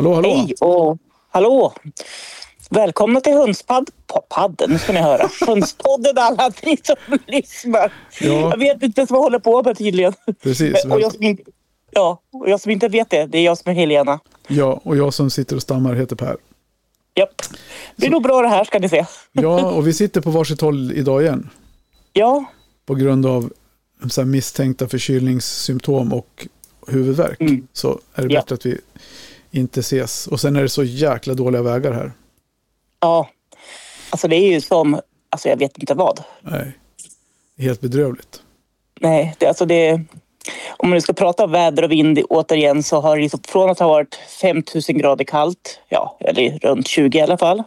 [0.00, 0.34] Hallå, hallå.
[0.34, 0.98] Hej och
[1.30, 1.72] hallå!
[2.70, 3.90] Välkomna till Hönspodd...
[4.28, 5.28] Padden, nu ska ni höra.
[5.46, 7.92] Hönspodden alla ni som lyssnar.
[8.20, 8.50] Ja.
[8.50, 10.12] Jag vet inte ens vad jag håller på med tydligen.
[10.42, 10.84] Precis.
[10.84, 11.38] Och jag som
[11.90, 14.20] ja, och jag som inte vet det, det är jag som är Helena.
[14.48, 16.36] Ja, och jag som sitter och stammar heter Per.
[17.14, 17.42] Japp.
[17.96, 19.06] Det är nog bra det här ska ni se.
[19.32, 21.50] Ja, och vi sitter på varsitt håll idag igen.
[22.12, 22.44] Ja,
[22.86, 23.52] På grund av
[24.10, 26.46] så misstänkta förkylningssymptom och
[26.86, 27.40] huvudvärk.
[27.40, 27.66] Mm.
[27.72, 28.40] Så är det Ja.
[28.40, 28.80] bättre att vi
[29.50, 30.26] inte ses.
[30.26, 32.12] Och sen är det så jäkla dåliga vägar här.
[33.00, 33.28] ja.
[34.10, 35.00] Alltså det är ju som,
[35.30, 36.22] alltså jag vet inte vad.
[36.40, 36.72] Nej,
[37.58, 38.42] helt bedrövligt.
[39.00, 40.00] Nej, det, alltså det...
[40.76, 43.78] Om man nu ska prata väder och vind återigen så har det liksom, från att
[43.78, 47.62] ha varit 5000 grader kallt, ja, eller runt 20 i alla fall,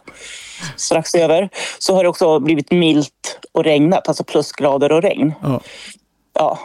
[0.76, 1.48] strax över,
[1.78, 5.32] så har det också blivit milt och regnat, alltså plusgrader och regn.
[5.42, 5.60] Ja,
[6.34, 6.58] Ja,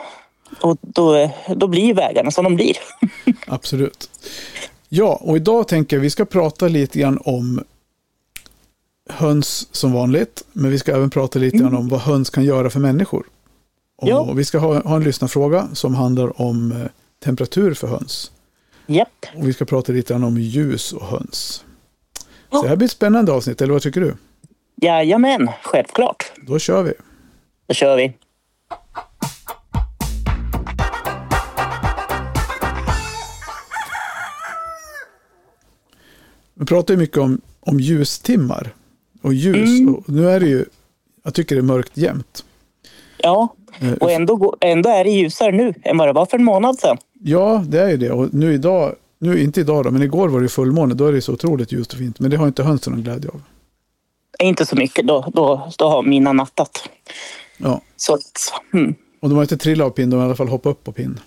[0.61, 2.77] och då, då blir vägarna som de blir.
[3.47, 4.09] absolut.
[4.89, 7.63] Ja, och idag tänker jag vi ska prata lite grann om
[9.09, 10.43] höns som vanligt.
[10.53, 13.25] Men vi ska även prata lite grann om vad höns kan göra för människor.
[13.97, 14.33] Och Ja.
[14.33, 16.87] Vi ska ha, ha en lyssnarfråga som handlar om eh,
[17.23, 18.31] temperatur för höns.
[18.87, 19.25] Japp.
[19.35, 21.63] Och vi ska prata lite grann om ljus och höns.
[22.51, 24.15] Så det här blir ett spännande avsnitt, eller vad tycker du?
[24.81, 26.31] Jajamän, självklart.
[26.47, 26.93] Då kör vi.
[27.67, 28.13] Då kör vi.
[36.59, 38.73] Vi pratar ju mycket om, om ljustimmar
[39.21, 39.79] och ljus.
[39.79, 39.95] Mm.
[39.95, 40.65] Och nu är det ju,
[41.23, 42.45] jag tycker det är mörkt jämt.
[43.17, 46.43] Ja, Eh, och ändå, ändå är det ljusare nu än vad det var för en
[46.43, 46.97] månad sedan.
[47.23, 48.11] Ja, det är ju det.
[48.11, 50.93] Och nu idag, nu inte idag då, men igår var det fullmåne.
[50.93, 52.19] Då är det så otroligt ljust och fint.
[52.19, 53.41] Men det har inte hönsen någon glädje av.
[54.39, 56.89] Inte så mycket, då, då, då har mina nattat.
[57.57, 58.17] Ja, Så,
[58.73, 58.95] mm.
[59.19, 60.91] och de har inte trillat av pinn, de har i alla fall hoppat upp på
[60.91, 61.19] pinn.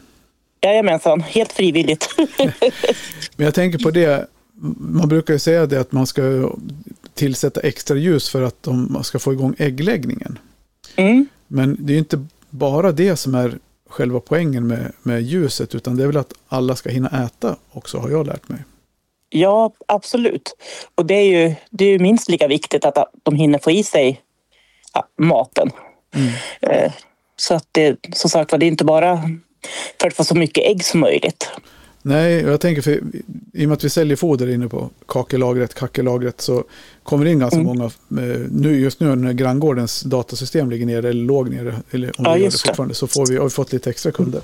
[0.60, 2.08] Jajamensan, helt frivilligt.
[3.36, 4.26] Men jag tänker på det,
[4.78, 6.52] man brukar ju säga det att man ska
[7.14, 10.38] tillsätta extra ljus för att de man ska få igång äggläggningen.
[10.96, 11.26] Mm.
[11.46, 13.58] Men det är ju inte bara det som är
[13.88, 17.98] själva poängen med, med ljuset, utan det är väl att alla ska hinna äta också,
[17.98, 18.64] har jag lärt mig.
[19.28, 20.54] Ja, absolut.
[20.94, 23.82] Och det är ju, det är ju minst lika viktigt att de hinner få i
[23.82, 24.20] sig
[25.18, 25.70] maten.
[26.60, 26.92] Eh,
[27.36, 29.22] Så att det, som sagt var, det är inte bara
[30.00, 31.50] för att få så mycket ägg som möjligt.
[32.02, 33.00] Nej, och jag tänker för
[33.52, 36.64] i och med att vi säljer foder inne på kakelagret, kackelagret så
[37.02, 41.24] kommer det in ganska många, eh, nu, just nu när granngårdens datasystem ligger nere eller
[41.24, 43.72] låg nere, eller om Ja, det gör det fortfarande, så får vi, har vi fått
[43.72, 44.40] lite extra kunder.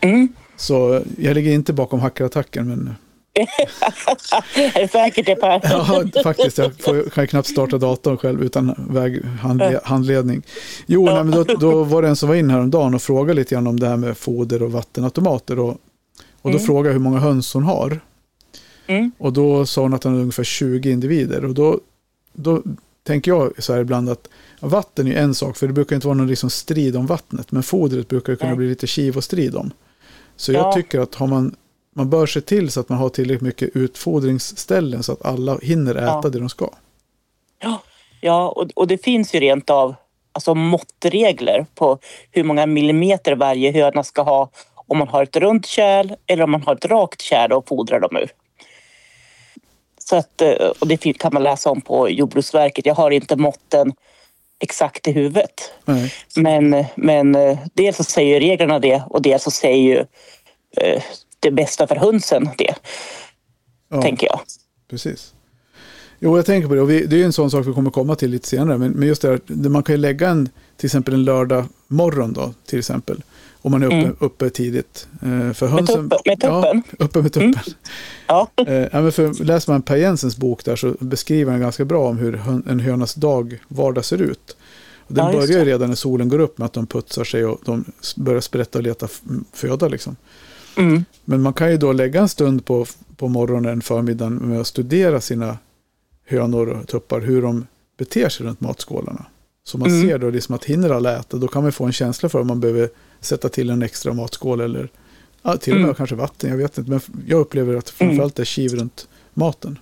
[0.00, 0.28] Mm.
[0.56, 2.94] Så jag ligger inte bakom hackerattacken, men
[4.54, 5.60] är det säkert det Per?
[6.14, 10.42] ja, faktiskt, jag får, kan knappt starta datorn själv utan väg, handle, handledning.
[10.86, 13.54] Jo, nej, men då, då var det en som var in häromdagen och frågade lite
[13.54, 15.58] grann om det här med foder och vattenautomater.
[15.58, 15.76] Och,
[16.42, 18.00] och då frågade jag hur många höns hon har.
[18.86, 19.12] Mm.
[19.18, 21.44] Och då sa hon att han har ungefär 20 individer.
[21.44, 21.80] Och då,
[22.32, 22.62] då
[23.02, 24.28] tänker jag så här ibland att
[24.60, 27.52] vatten är en sak, för det brukar inte vara någon liksom strid om vattnet.
[27.52, 29.70] Men fodret brukar kunna bli lite kiv och strid om.
[30.36, 30.72] Så jag Ja.
[30.72, 31.54] tycker att har man,
[31.94, 35.94] man bör se till så att man har tillräckligt mycket utfodringsställen så att alla hinner
[35.94, 36.30] äta Ja.
[36.32, 36.70] det de ska.
[37.62, 37.82] Ja,
[38.20, 39.94] ja och, och det finns ju rent av
[40.32, 41.98] alltså, måttregler på
[42.30, 44.50] hur många millimeter varje höna ska ha
[44.88, 48.00] om man har ett runt kärl eller om man har ett rakt kärl och fodrar
[48.00, 48.30] dem ur.
[49.98, 52.86] Så att, eh, och det kan man läsa om på Jordbruksverket.
[52.86, 53.92] Jag har inte måtten
[54.60, 55.72] exakt i huvudet.
[55.84, 56.12] Nej.
[56.36, 60.04] Men, men eh, dels så säger reglerna det och dels så säger ju
[60.76, 61.02] eh,
[61.40, 62.74] det bästa för hönsen det,
[63.90, 64.40] Ja, tänker jag.
[64.90, 65.34] precis.
[66.18, 66.80] Jo, jag tänker på det.
[66.80, 68.78] Och vi, det är en sån sak vi kommer komma till lite senare.
[68.78, 72.32] Men, men just det här, man kan ju lägga en, till exempel en lördag morgon
[72.32, 73.22] då, till exempel.
[73.68, 74.16] Om man är uppe, Mm.
[74.20, 75.08] uppe tidigt.
[75.22, 76.82] Eh, för hönsen, tuppen- med tuppen?
[76.98, 77.54] Ja, uppe med tuppen.
[78.26, 81.84] Ja, Eh, ja, men för, läser man Per Jensens bok där så beskriver han ganska
[81.84, 84.56] bra om hur en hönas dag, vardag ser ut.
[84.98, 87.44] Och den Ja, börjar ju redan när solen går upp med att de putsar sig
[87.44, 87.84] och de
[88.16, 89.08] börjar sprätta och leta
[89.52, 89.88] föda.
[89.88, 90.16] Liksom.
[90.76, 91.04] mm.
[91.24, 92.86] Men man kan ju då lägga en stund på,
[93.16, 95.58] på morgonen, förmiddagen med att studera sina
[96.26, 97.66] hönor och tuppar, hur de
[97.98, 99.24] beter sig runt matskålarna.
[99.68, 100.08] Så man Mm.
[100.08, 102.46] ser då liksom att hinner alla äta, då kan man få en känsla för om
[102.46, 102.88] man behöver
[103.20, 104.88] sätta till en extra matskål eller
[105.42, 105.94] ja, till och med Mm.
[105.94, 106.90] kanske vatten, jag vet inte.
[106.90, 109.78] Men jag upplever att framförallt det är kiv runt maten.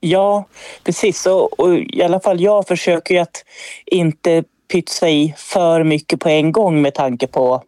[0.00, 0.44] Ja,
[0.84, 1.26] precis.
[1.26, 3.44] Och, och I alla fall jag försöker att
[3.86, 7.62] inte pytsa i för mycket på en gång med tanke på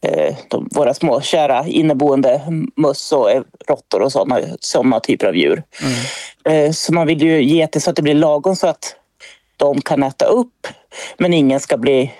[0.00, 2.42] eh, de, våra små kära inneboende
[2.76, 5.62] möss och eh, råttor och sådana såna typer av djur.
[5.82, 6.66] Mm.
[6.66, 8.96] Eh, så man vill ju ge det så att det blir lagom så att
[9.62, 10.66] de kan äta upp
[11.18, 12.12] men ingen ska bli,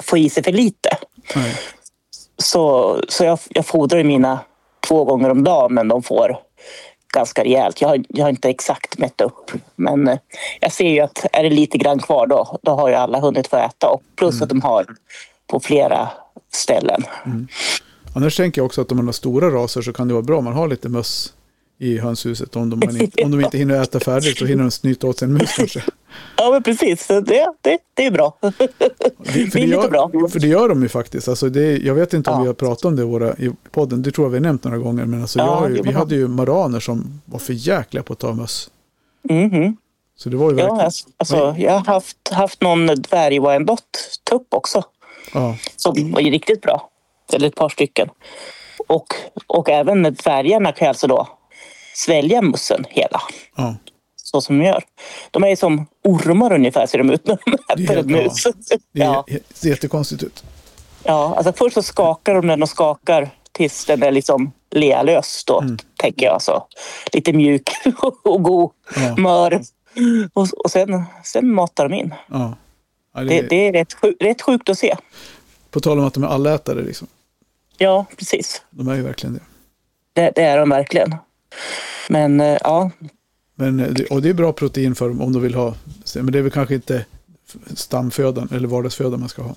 [0.00, 0.88] få, i sig för lite.
[1.34, 1.54] Nej.
[2.42, 4.40] Så, så jag, jag fodrar mina
[4.88, 6.38] två gånger om dagen men de får
[7.14, 7.80] ganska rejält.
[7.80, 9.52] Jag har, jag har inte exakt mätt upp.
[9.76, 10.18] Men eh,
[10.60, 13.46] jag ser ju att är det lite grann kvar då, då har ju alla hunnit
[13.46, 13.88] få äta.
[13.88, 14.42] Och plus mm.
[14.42, 14.86] att de har
[15.46, 16.08] på flera
[16.52, 17.04] ställen.
[17.26, 17.48] Mm.
[18.14, 20.38] Annars tänker jag också att om man har stora raser så kan det vara bra
[20.38, 21.32] om man har lite möss
[21.78, 22.56] i hönshuset.
[22.56, 25.26] Om de, inte, om de inte hinner äta färdigt så hinner de snyta åt sig
[25.26, 25.82] en mus kanske.
[26.36, 27.06] Ja, men precis.
[27.06, 28.38] Det, det, det är bra.
[28.40, 28.50] Det,
[29.50, 30.10] för det, gör, bra.
[30.30, 31.28] För det gör de ju faktiskt.
[31.28, 32.42] Alltså det, jag vet inte om ja.
[32.42, 34.02] vi har pratat om det i, våra, i podden.
[34.02, 35.04] Det tror jag vi har nämnt några gånger.
[35.04, 38.32] Men alltså ja, ju, vi hade ju maraner som var för jäkla på att ta
[38.32, 38.70] möss.
[39.28, 39.76] Mm -hmm.
[40.16, 40.78] Så det var ju verkligen...
[40.78, 44.82] Ja, alltså, jag har haft, haft någon dvärg-wyandotte-tupp också.
[45.34, 45.56] Ja.
[45.76, 46.88] Som var riktigt bra.
[47.32, 48.08] Eller ett par stycken.
[48.86, 49.06] Och,
[49.46, 51.28] och även dvärgarna kan alltså då
[51.94, 53.20] svälja mussen hela.
[53.56, 53.76] Ja.
[54.30, 54.84] Så som de gör.
[55.30, 58.44] De är som ormar ungefär ser de ut när de äter en mus.
[58.44, 59.26] Det ja.
[59.54, 60.44] ser jättekonstigt ut.
[61.04, 65.60] Ja, alltså först så skakar de den och skakar tills den är liksom lealös då,
[65.60, 65.78] mm.
[65.96, 66.42] tänker jag.
[66.42, 66.66] Så.
[67.12, 67.70] Lite mjuk
[68.24, 69.16] och god, ja.
[69.16, 69.62] mör.
[70.32, 72.14] Och, och sen, sen matar de in.
[72.26, 72.56] Ja.
[73.14, 74.96] Ja, det, det, det, är rätt, rätt sjukt att se.
[75.70, 77.08] På tal om att de är allätare liksom.
[77.78, 78.62] Ja, precis.
[78.70, 79.40] De är ju verkligen det.
[80.12, 81.14] Det, det är de verkligen.
[82.08, 82.90] Men eh, ja.
[83.58, 85.74] Men, och det är bra protein för dem om de vill ha.
[86.14, 87.04] Men det är väl kanske inte
[87.74, 89.54] stamfödan eller vardagsfödan man ska ha.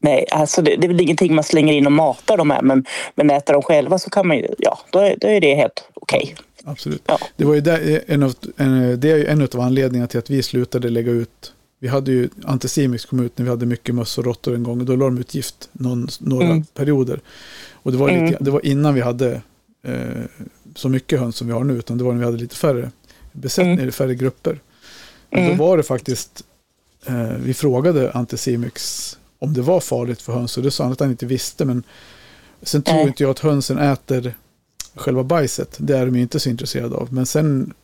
[0.00, 2.64] Nej, alltså det, det, är väl ingenting man slänger in och matar dem med.
[2.64, 5.54] Men, men äter de själva så kan man ju, ja, då är, då är det
[5.54, 6.20] helt okej.
[6.22, 6.44] Okay.
[6.72, 7.02] Absolut.
[7.06, 7.18] Ja.
[7.36, 10.30] Det var ju där, en av, en, det är ju en av anledningarna till att
[10.30, 14.18] vi slutade lägga ut vi hade ju Anticimex kom ut när vi hade mycket möss
[14.18, 14.80] och råttor en gång.
[14.80, 16.64] Och då la de ut gift någon, några mm.
[16.64, 17.20] perioder.
[17.72, 18.36] Och det var, lite, mm.
[18.40, 19.40] det var innan vi hade
[19.82, 20.22] eh,
[20.74, 21.74] så mycket höns som vi har nu.
[21.74, 22.90] Utan det var när vi hade lite färre
[23.38, 23.92] besättningar, mm.
[23.92, 24.60] färre grupper.
[25.30, 25.56] Och mm.
[25.56, 26.44] då var det faktiskt,
[27.06, 30.56] eh, vi frågade Anticimex om det var farligt för höns.
[30.56, 31.64] Och det sa han att han inte visste.
[31.64, 31.82] Men
[32.62, 34.34] sen tror inte jag att hönsen äter
[34.94, 35.76] själva bajset.
[35.78, 37.12] Det är de inte så intresserade av.
[37.12, 37.74] Men sen,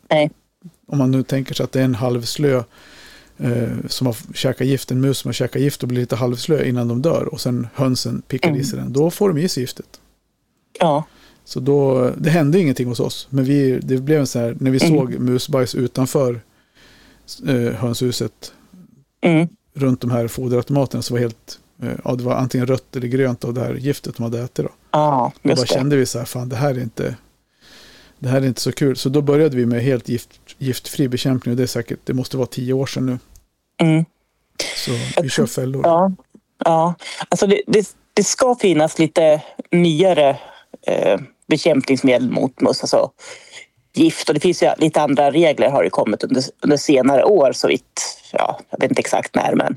[0.87, 2.63] om man nu tänker sig att det är en halvslö
[3.37, 6.63] eh, som har käkat gift, en mus som har käkat gift och blir lite halvslö
[6.63, 8.61] innan de dör och sen hönsen pickar mm.
[8.61, 9.99] i sig den, då får de i sig giftet.
[10.79, 11.03] Ja.
[11.45, 14.71] Så då, det hände ingenting hos oss, men vi, det blev en sån här, när
[14.71, 14.97] vi mm.
[14.97, 16.41] såg musbajs utanför
[17.47, 18.53] eh, hönshuset
[19.21, 19.47] mm.
[19.73, 23.43] runt de här foderautomaterna så var helt, eh, ja det var antingen rött eller grönt
[23.43, 24.71] av det här giftet de hade ätit då.
[25.43, 27.15] Just då bara kände vi så här, fan det här är inte,
[28.19, 28.95] det här är inte så kul.
[28.95, 32.37] Så då började vi med helt gift, giftfri bekämpning och det är säkert, det måste
[32.37, 33.19] vara tio år sedan nu.
[33.81, 34.05] Mm.
[34.75, 35.81] Så vi kör fällor.
[35.85, 36.11] Ja,
[36.65, 36.95] ja.
[37.29, 40.39] alltså det, det, det ska finnas lite nyare
[40.87, 43.11] eh, bekämpningsmedel mot möss, alltså
[43.93, 44.29] gift.
[44.29, 47.67] Och det finns ju lite andra regler har det kommit under, under senare år så
[47.67, 49.75] vitt, ja, jag vet inte exakt när men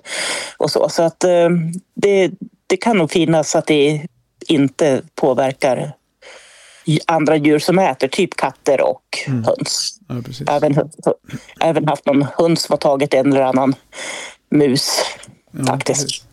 [0.57, 0.89] och så.
[0.89, 1.49] Så att eh,
[1.95, 2.31] det,
[2.67, 4.07] det kan nog finnas att det
[4.49, 5.93] inte påverkar
[7.07, 9.45] andra djur som äter, typ katter och mm.
[9.45, 9.99] höns.
[10.09, 10.91] Ja, även,
[11.61, 13.75] även haft någon hund som har tagit en eller annan
[14.51, 15.01] mus
[15.51, 16.25] ja, faktiskt.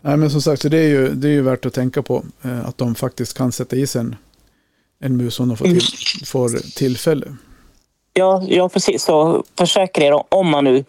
[0.00, 2.24] Nej, men som sagt, så det, är ju, det är ju värt att tänka på
[2.42, 4.16] eh, att de faktiskt kan sätta i sig en,
[5.00, 6.26] en mus om de får, till, mm.
[6.26, 7.36] får tillfälle.
[8.12, 9.04] Ja, ja, precis.
[9.04, 10.84] Så försäkra er om man nu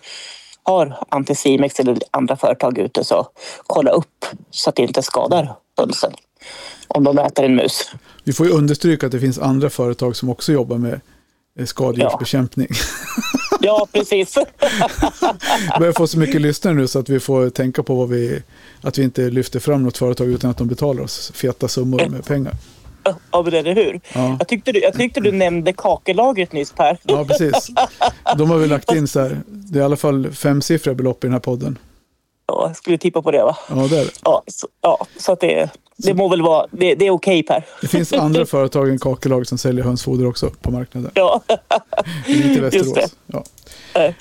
[0.63, 3.27] har Anticimex eller andra företag ute så
[3.68, 6.12] kolla upp så att det inte skadar hönsen
[6.88, 7.91] om de äter en mus.
[8.24, 11.01] Vi får ju understryka att det finns andra företag som också jobbar med
[11.60, 12.68] eh, skadedjursbekämpning.
[12.70, 13.39] Ja.
[13.62, 14.38] ja, precis.
[14.38, 14.44] Vi
[15.80, 18.44] börjar få så mycket lyssnare nu så att vi får tänka på vad vi,
[18.82, 22.25] att vi inte lyfter fram något företag utan att de betalar oss feta summor med
[22.25, 22.53] pengar.
[23.03, 24.01] Ja, men eller hur?
[24.13, 24.36] Ja.
[24.39, 26.98] Jag, tyckte du, jag tyckte du nämnde kakellagret nyss, Per.
[27.03, 27.70] Ja, precis.
[28.38, 31.27] De har vi lagt in så här, det är i alla fall femsiffriga belopp i
[31.27, 31.77] den här podden.
[32.48, 33.58] Ja, jag skulle tippa på det va?
[33.70, 34.12] Ja, det är det.
[34.24, 35.70] Ja, så, ja, så att det,
[36.03, 37.65] det må väl vara, det, det är okej okay, Per.
[37.81, 41.12] Det finns andra företag än Kakelag som säljer hönsfoder också på marknaden.
[41.13, 41.41] Ja,
[42.27, 42.74] Inte Västerås.
[42.74, 43.10] Just det.
[43.27, 43.43] Ja.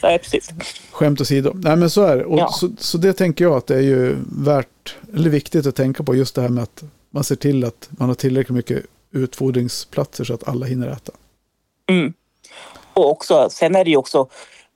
[0.02, 0.50] Nej, precis.
[0.90, 1.52] Skämt åsido.
[1.54, 2.24] Nej, men så är det.
[2.24, 2.48] Och ja.
[2.48, 6.14] så, så det tänker jag att det är ju värt, eller viktigt att tänka på
[6.14, 10.34] just det här med att man ser till att man har tillräckligt mycket utfodringsplatser så
[10.34, 11.12] att alla hinner äta.
[11.90, 12.12] Mm.
[12.94, 14.28] Och också, sen är det ju också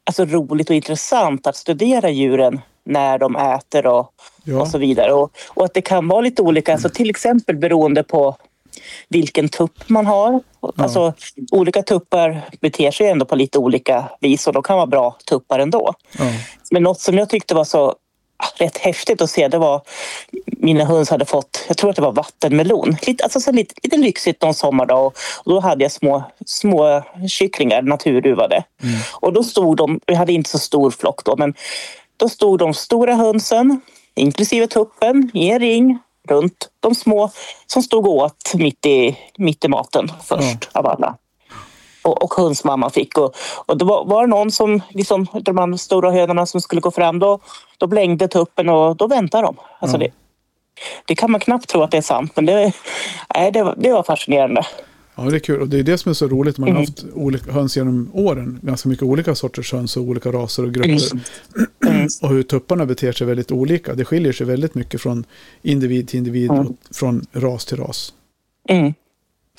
[0.05, 4.11] alltså, roligt och intressant att studera djuren när de äter och,
[4.45, 4.61] ja.
[4.61, 5.13] och så vidare.
[5.13, 8.37] Och, och, att det kan vara lite olika, alltså till exempel beroende på
[9.09, 10.41] vilken tupp man har.
[10.61, 10.73] Ja.
[10.77, 11.13] Alltså,
[11.53, 15.59] olika tuppar beter sig ändå på lite olika vis och de kan vara bra tuppar
[15.59, 15.95] ändå.
[16.19, 16.25] Ja.
[16.71, 17.95] Men något som jag tyckte var så
[18.59, 19.81] rätt häftigt att se det var
[20.47, 22.97] mina höns hade fått, jag tror att det var vattenmelon.
[23.07, 27.03] Lite, alltså så lite, lite lyxigt någon sommardag och, och då hade jag små, små
[27.29, 28.65] kycklingar naturduvade.
[28.83, 29.01] Mm.
[29.13, 31.55] Och då stod de, vi hade inte så stor flock då, men
[32.17, 33.81] då stod de stora hönsen,
[34.17, 37.31] inklusive tuppen, i en ring runt de små
[37.67, 40.59] som stod åt mitt i, mitt i maten först mm.
[40.73, 41.17] av alla.
[42.03, 43.19] och, och hönsmamman fick.
[43.19, 43.35] Och,
[43.67, 46.91] och då var, var det någon som, liksom, de här stora hönorna som skulle gå
[46.91, 47.39] fram, då,
[47.79, 49.57] då blängde tuppen och då väntade de.
[49.79, 50.01] Alltså Ja.
[50.01, 50.11] det,
[51.07, 52.73] det kan man knappt tro att det är sant, men det,
[53.35, 54.67] nej, det, var, det var fascinerande.
[55.17, 55.61] Ja, det är kul.
[55.61, 56.59] Och det är det som är så roligt.
[56.59, 56.81] Man har Mm.
[56.81, 58.59] haft olika höns genom åren.
[58.63, 61.21] Ganska mycket olika sorters höns och olika raser och grupper.
[61.95, 62.09] Mm.
[62.23, 63.95] Och hur tupparna beter sig väldigt olika.
[63.95, 65.25] Det skiljer sig väldigt mycket från
[65.63, 66.67] individ till individ Mm.
[66.67, 68.15] och från ras till ras.
[68.69, 68.95] Mm.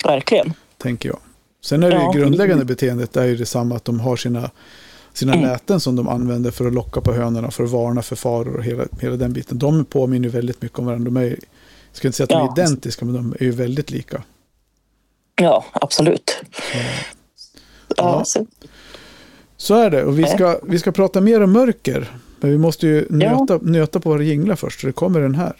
[0.04, 0.52] Verkligen.
[0.78, 1.18] Tänker jag.
[1.64, 2.12] Sen är det Ja.
[2.12, 4.50] grundläggande beteendet det är ju detsamma att de har sina,
[5.12, 5.44] sina Mm.
[5.48, 8.64] näten som de använder för att locka på hönorna, för att varna för faror och
[8.64, 9.58] hela, hela den biten.
[9.58, 11.04] De påminner väldigt mycket om varandra.
[11.10, 11.38] De är, jag
[11.92, 14.22] ska inte säga att de är identiska, men de är ju väldigt lika.
[15.40, 16.36] Ja, absolut.
[16.74, 16.80] Ja.
[17.96, 18.46] Ja, så,
[19.56, 20.04] Så är det.
[20.04, 22.10] Och vi ska, vi ska prata mer om mörker.
[22.40, 24.80] Men vi måste ju nöta, nöta på våra jinglar först.
[24.80, 25.56] Så det kommer den här.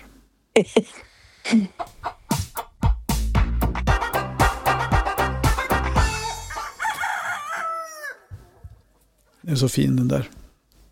[9.42, 10.28] Den är så fin den där.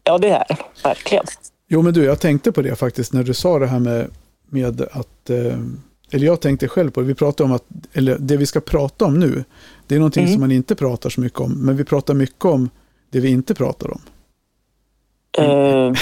[0.04, 0.58] ja, det är.
[0.84, 1.24] Verkligen.
[1.68, 4.10] Jo men du, jag tänkte på det faktiskt när du sa det här med,
[4.50, 5.58] med att, eh,
[6.10, 9.04] eller jag tänkte själv på det, vi pratade om att, eller det vi ska prata
[9.04, 9.44] om nu,
[9.86, 10.32] det är någonting Mm.
[10.32, 12.70] som man inte pratar så mycket om, men vi pratar mycket om
[13.10, 14.00] det vi inte pratar om.
[15.38, 15.92] Uh,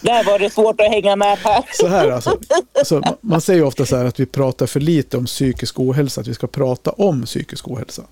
[0.00, 1.64] där var det svårt att hänga med Per.
[1.72, 2.38] Så här alltså,
[2.78, 5.80] alltså, ma- man säger ju ofta så här att vi pratar för lite om psykisk
[5.80, 8.02] ohälsa, att vi ska prata om psykisk ohälsa.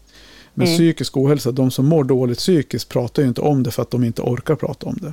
[0.55, 0.77] Men Mm.
[0.79, 4.05] psykisk ohälsa, de som mår dåligt psykiskt pratar ju inte om det för att de
[4.05, 5.13] inte orkar prata om det.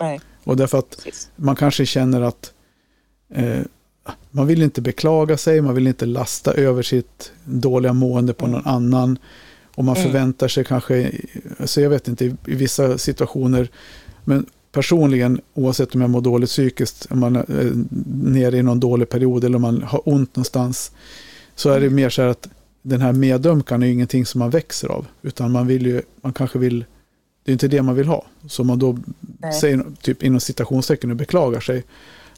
[0.00, 1.30] Nej, Och därför att precis.
[1.36, 2.52] man kanske känner att
[3.34, 3.58] eh,
[4.30, 8.66] man vill inte beklaga sig, man vill inte lasta över sitt dåliga mående på någon
[8.66, 9.18] annan.
[9.74, 10.06] Och man Mm.
[10.10, 11.12] förväntar sig kanske,
[11.60, 13.68] alltså jag vet inte, i, i vissa situationer,
[14.24, 14.46] men
[14.78, 17.72] personligen, oavsett om jag mår dåligt psykiskt, om man är eh,
[18.12, 20.92] nere i någon dålig period eller om man har ont någonstans,
[21.54, 22.48] så är det mer så här att
[22.82, 26.58] den här medömkan är ingenting som man växer av, utan man vill ju, man kanske
[26.58, 26.84] vill,
[27.44, 28.26] det är inte det man vill ha.
[28.46, 29.52] Så man då Nej.
[29.52, 31.84] säger typ inom citationstecken och beklagar sig.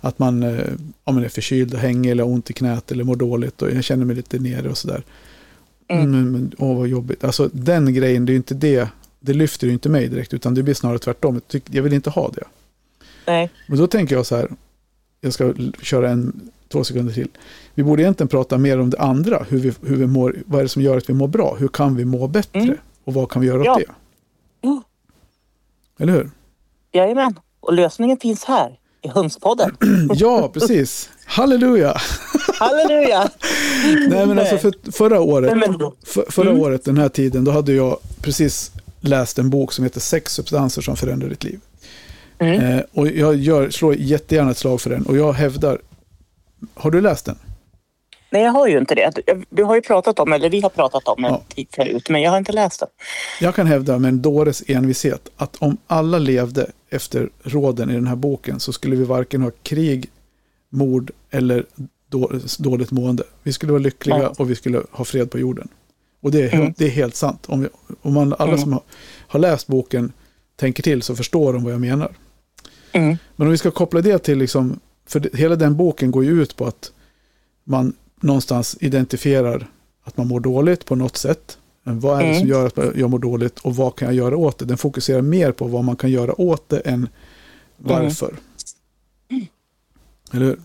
[0.00, 0.64] Att man, eh,
[1.04, 3.70] om man är förkyld och hänger eller har ont i knät eller mår dåligt och
[3.70, 5.02] jag känner mig lite nere och sådär.
[5.88, 6.14] Mm.
[6.14, 6.50] Mm.
[6.58, 7.24] Åh vad jobbigt.
[7.24, 8.88] Alltså den grejen, det är ju inte det,
[9.20, 11.40] det lyfter ju inte mig direkt utan det blir snarare tvärtom.
[11.70, 12.44] Jag, vill inte ha det.
[13.26, 13.50] Nej.
[13.68, 14.48] Men då tänker jag så här,
[15.20, 17.28] jag ska köra en, två sekunder till.
[17.74, 20.62] Vi borde egentligen prata mer om det andra, hur vi, hur vi mår, vad är
[20.62, 21.56] det som gör att vi mår bra?
[21.58, 22.60] Hur kan vi må bättre?
[22.60, 22.76] Mm.
[23.04, 23.76] Och vad kan vi göra åt Ja.
[23.78, 23.84] det?
[24.60, 24.82] Ja.
[25.98, 26.30] Eller hur?
[26.92, 27.34] Jajamän.
[27.60, 29.76] Och lösningen finns här i Hönspodden.
[30.14, 31.10] Ja, precis.
[31.24, 31.96] Halleluja!
[32.58, 33.30] Halleluja!
[34.08, 35.52] Nej men alltså för, förra året,
[36.06, 36.62] för, förra Mm.
[36.62, 40.82] året den här tiden, då hade jag precis läst en bok som heter Sex substanser
[40.82, 41.60] som förändrar ditt liv.
[42.38, 42.60] Mm.
[42.78, 45.78] Eh, och jag gör, slår jättegärna ett slag för den och jag hävdar,
[46.74, 47.38] har du läst den?
[48.32, 49.12] Nej, jag har ju inte det.
[49.50, 51.42] Du, har ju pratat om, eller vi har pratat om den Ja.
[51.54, 52.88] tid förut, men jag har inte läst den.
[53.40, 58.06] Jag kan hävda med en dåres envishet att om alla levde efter råden i den
[58.06, 60.10] här boken så skulle vi varken ha krig,
[60.70, 61.64] mord eller
[62.08, 63.22] då, dåligt mående.
[63.42, 64.32] Vi skulle vara lyckliga Ja.
[64.38, 65.68] och vi skulle ha fred på jorden.
[66.20, 66.74] Och det är, Mm.
[66.76, 67.44] det är helt sant.
[67.48, 67.68] Om, vi,
[68.02, 68.60] om man, alla Mm.
[68.60, 68.82] som har,
[69.28, 70.12] har läst boken
[70.56, 72.12] tänker till så förstår de vad jag menar.
[72.92, 73.16] Mm.
[73.36, 76.42] Men om vi ska koppla det till, liksom, för det, hela den boken går ju
[76.42, 76.92] ut på att
[77.64, 79.66] man någonstans identifierar
[80.04, 81.58] att man mår dåligt på något sätt.
[81.82, 82.48] Men vad är det som Mm.
[82.48, 84.64] gör att jag mår dåligt och vad kan jag göra åt det?
[84.64, 87.08] Den fokuserar mer på vad man kan göra åt det än
[87.76, 88.34] varför.
[90.32, 90.58] Eller hur?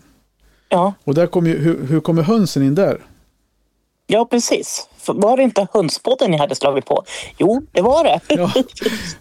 [0.68, 0.94] Ja.
[1.04, 3.00] Och där kommer ju, hur, hur kommer hönsen in där?
[4.06, 4.88] Ja, precis.
[4.96, 7.04] För var det inte Hönspodden ni hade slagit på?
[7.38, 8.20] Jo, det var det.
[8.28, 8.52] Ja,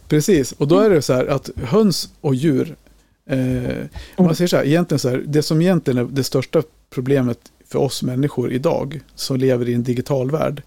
[0.07, 0.51] precis.
[0.51, 2.75] Och då är det så här att höns och djur,
[3.29, 3.85] eh,
[4.17, 7.79] man säger så här, egentligen så här, det som egentligen är det största problemet för
[7.79, 10.63] oss människor idag som lever i en digital värld,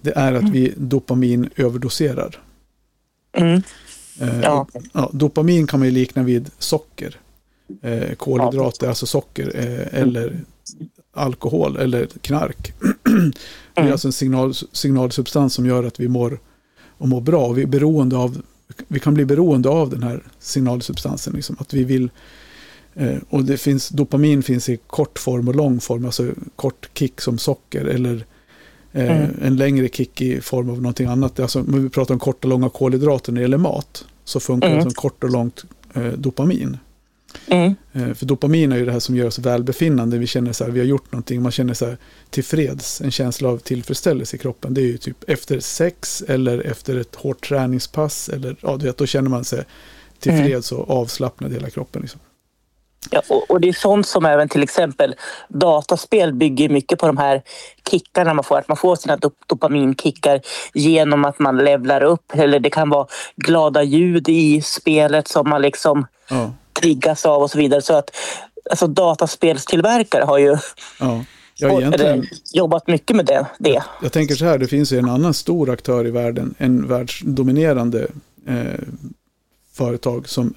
[0.00, 2.40] det är att vi dopamin överdoserar.
[3.36, 3.62] Mm.
[4.20, 4.66] Eh, Ja.
[4.92, 7.20] ja, dopamin kan man ju likna vid socker.
[7.82, 10.40] Eh, kolhydrater, alltså socker, eh, eller
[11.14, 12.72] alkohol eller knark.
[13.74, 13.92] Det är Mm.
[13.92, 16.38] alltså en signal, signalsubstans som gör att vi mår,
[16.98, 17.52] och mår bra.
[17.52, 18.42] Vi, är beroende av,
[18.88, 21.32] vi kan bli beroende av den här signalsubstansen.
[21.34, 21.56] Liksom.
[21.60, 22.10] Att vi vill,
[22.94, 26.04] eh, och det finns, dopamin finns i kort form och lång form.
[26.04, 28.24] Alltså kort kick som socker eller
[28.92, 29.30] eh, Mm.
[29.42, 31.40] en längre kick i form av någonting annat.
[31.40, 34.68] Alltså, om vi pratar om korta och långa kolhydrater när det gäller mat så funkar
[34.68, 34.78] Mm.
[34.78, 36.76] det som kort och långt eh, dopamin.
[37.46, 37.74] Mm.
[37.92, 40.18] Eh, För dopamin är ju det här som gör oss välbefinnande.
[40.18, 41.98] Vi känner så här, vi har gjort någonting, man känner så här
[42.30, 44.74] tillfreds, en känsla av tillfredsställelse i kroppen.
[44.74, 48.96] Det är ju typ efter sex eller efter ett hårt träningspass eller ja, du vet,
[48.96, 49.64] då känner man sig
[50.18, 52.02] tillfreds och avslappnad i hela kroppen.
[52.02, 52.20] Liksom.
[53.10, 55.14] Ja, och, och, det är sånt som även till exempel
[55.48, 57.42] dataspel bygger mycket på de här
[57.90, 58.58] kickarna man får.
[58.58, 60.40] Att man får sina dop dopaminkickar
[60.74, 62.32] genom att man levlar upp.
[62.34, 66.52] Eller det kan vara glada ljud i spelet som man liksom ja.
[66.84, 67.82] Triggas av och så vidare.
[67.82, 68.10] Så att
[68.70, 70.56] alltså, dataspelstillverkare har ju
[71.00, 71.24] ja.
[71.56, 73.70] Ja, egentligen, jobbat mycket med det, det.
[73.70, 76.88] Jag, jag, tänker så här, det finns ju en annan stor aktör i världen, en
[76.88, 78.06] världsdominerande
[78.46, 78.80] eh,
[79.72, 80.54] företag som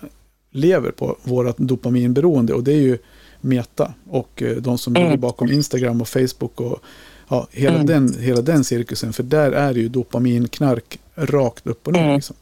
[0.51, 2.97] lever på vårt dopaminberoende och det är ju
[3.41, 5.03] Meta och eh, de som mm.
[5.03, 6.79] ligger bakom Instagram och Facebook och
[7.27, 7.85] ja, hela, mm.
[7.85, 9.13] den, hela den cirkusen.
[9.13, 12.03] För där är det ju dopaminknark rakt upp och ner.
[12.03, 12.15] Mm.
[12.15, 12.35] Liksom.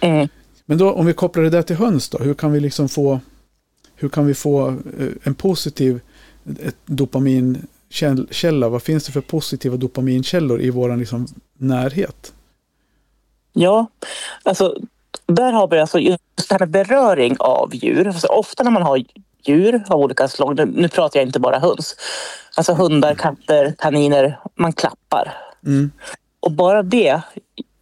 [0.00, 0.28] Mm.
[0.70, 3.20] Men då om vi kopplar det där till höns då, hur kan vi liksom få,
[3.96, 6.00] hur kan vi få eh, en positiv
[6.86, 8.68] dopaminkälla?
[8.68, 11.26] Vad finns det för positiva dopaminkällor i vår liksom,
[11.58, 12.32] närhet?
[13.52, 13.86] Ja,
[14.42, 14.76] alltså
[15.26, 18.06] där har vi alltså just det här med beröring av djur.
[18.06, 19.04] Alltså ofta när man har
[19.44, 21.96] djur av olika slag, nu, nu pratar jag inte bara höns,
[22.56, 25.32] alltså hundar, katter, kaniner, man klappar.
[25.66, 25.90] Mm.
[26.40, 27.20] Och bara det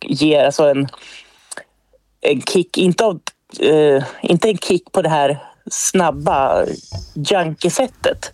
[0.01, 0.89] ger alltså en,
[2.21, 3.21] en kick, inte, av,
[3.63, 6.67] uh, inte en kick på det här snabba
[7.15, 8.33] junkie-sättet,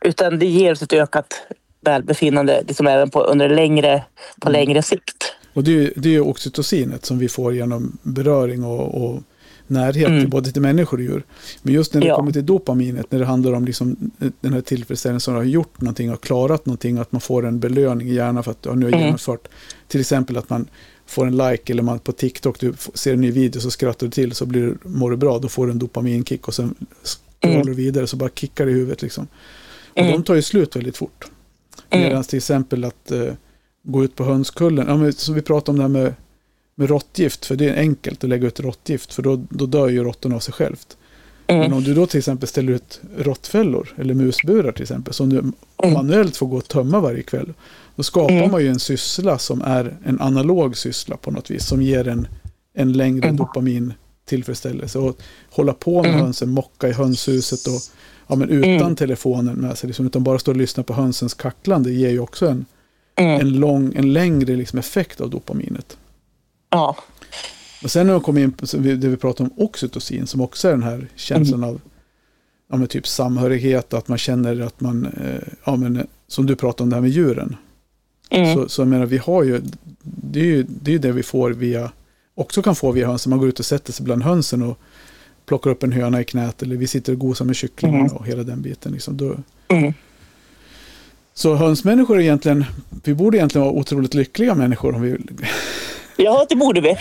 [0.00, 1.42] utan det ger oss ett ökat
[1.80, 4.04] välbefinnande liksom även på, under längre,
[4.40, 4.60] på mm.
[4.60, 5.32] längre sikt.
[5.54, 9.22] Och det är, det är oxytocinet som vi får genom beröring och, och
[9.66, 10.30] närhet mm.
[10.30, 11.24] både till människor och djur.
[11.62, 12.16] Men just när det ja.
[12.16, 16.08] kommer till dopaminet, när det handlar om liksom den här tillfredsställelsen som har gjort någonting,
[16.08, 19.00] har klarat någonting, att man får en belöning i hjärnan för att har nu mm.
[19.00, 19.48] genomfört.
[19.88, 20.68] Till exempel att man
[21.06, 24.10] får en like eller man på TikTok, du ser en ny video så skrattar du
[24.10, 26.74] till så blir du, mår du bra, då får du en dopaminkick och sen
[27.40, 27.66] scrollar mm.
[27.66, 29.26] du vidare så bara kickar det i huvudet liksom.
[29.92, 30.12] Och mm.
[30.12, 31.24] de tar ju slut väldigt fort.
[31.90, 32.08] Mm.
[32.08, 33.32] Medan till exempel att eh,
[33.82, 34.86] gå ut på hönskullen.
[34.88, 36.14] Ja, men, så vi pratade om det här med,
[36.74, 40.04] med råttgift, för det är enkelt att lägga ut råttgift, för då, då dör ju
[40.04, 40.96] råttorna av sig självt.
[41.48, 45.52] Men om du då till exempel ställer ut råttfällor eller musburar till exempel, som du
[45.92, 47.52] manuellt får gå och tömma varje kväll,
[47.96, 48.50] då skapar mm.
[48.50, 52.28] man ju en syssla som är en analog syssla på något vis, som ger en,
[52.74, 53.36] en längre mm.
[53.36, 54.98] dopamintillfredsställelse.
[54.98, 55.18] Och
[55.50, 56.20] hålla på med mm.
[56.20, 57.80] hönsen, mocka i hönshuset och
[58.26, 58.96] ja, men utan mm.
[58.96, 62.48] telefonen med sig, liksom, utan bara stå och lyssna på hönsens kacklande ger ju också
[62.48, 62.66] en,
[63.14, 63.40] mm.
[63.40, 65.96] en, lång, en längre liksom effekt av dopaminet.
[66.70, 66.96] Ja.
[67.82, 70.72] Och sen när man kommer in på det vi pratar om oxytocin som också är
[70.72, 71.70] den här känslan mm.
[71.70, 71.80] av
[72.70, 76.82] ja, men typ samhörighet, att man känner att man, eh, ja, men, som du pratade
[76.82, 77.56] om det här med djuren.
[78.30, 78.54] Mm.
[78.54, 79.60] Så, så jag menar, vi har ju,
[80.02, 81.90] det är ju det, är det vi får via,
[82.34, 83.30] också kan få via hönsen.
[83.30, 84.78] Man går ut och sätter sig bland hönsen och
[85.46, 88.12] plockar upp en höna i knät eller vi sitter och gosar med kycklingar mm.
[88.12, 88.92] och hela den biten.
[88.92, 89.16] Liksom.
[89.16, 89.36] Då,
[89.68, 89.92] mm.
[91.34, 92.64] Så hönsmänniskor är egentligen,
[93.04, 95.28] vi borde egentligen vara otroligt lyckliga människor om vi vill.
[96.18, 96.96] Ja, det borde vi.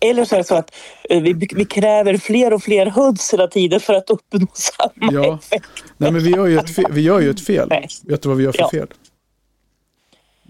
[0.00, 0.74] eller så är det så att
[1.10, 5.38] eh, vi, vi kräver fler och fler höns hela tiden för att uppnå samma ja.
[5.42, 5.84] effekt.
[5.96, 6.78] Nej, men vi gör ju ett.
[6.90, 7.68] Vi gör ju ett fel.
[8.02, 8.70] Vet du vad vi gör för ja.
[8.70, 8.86] fel?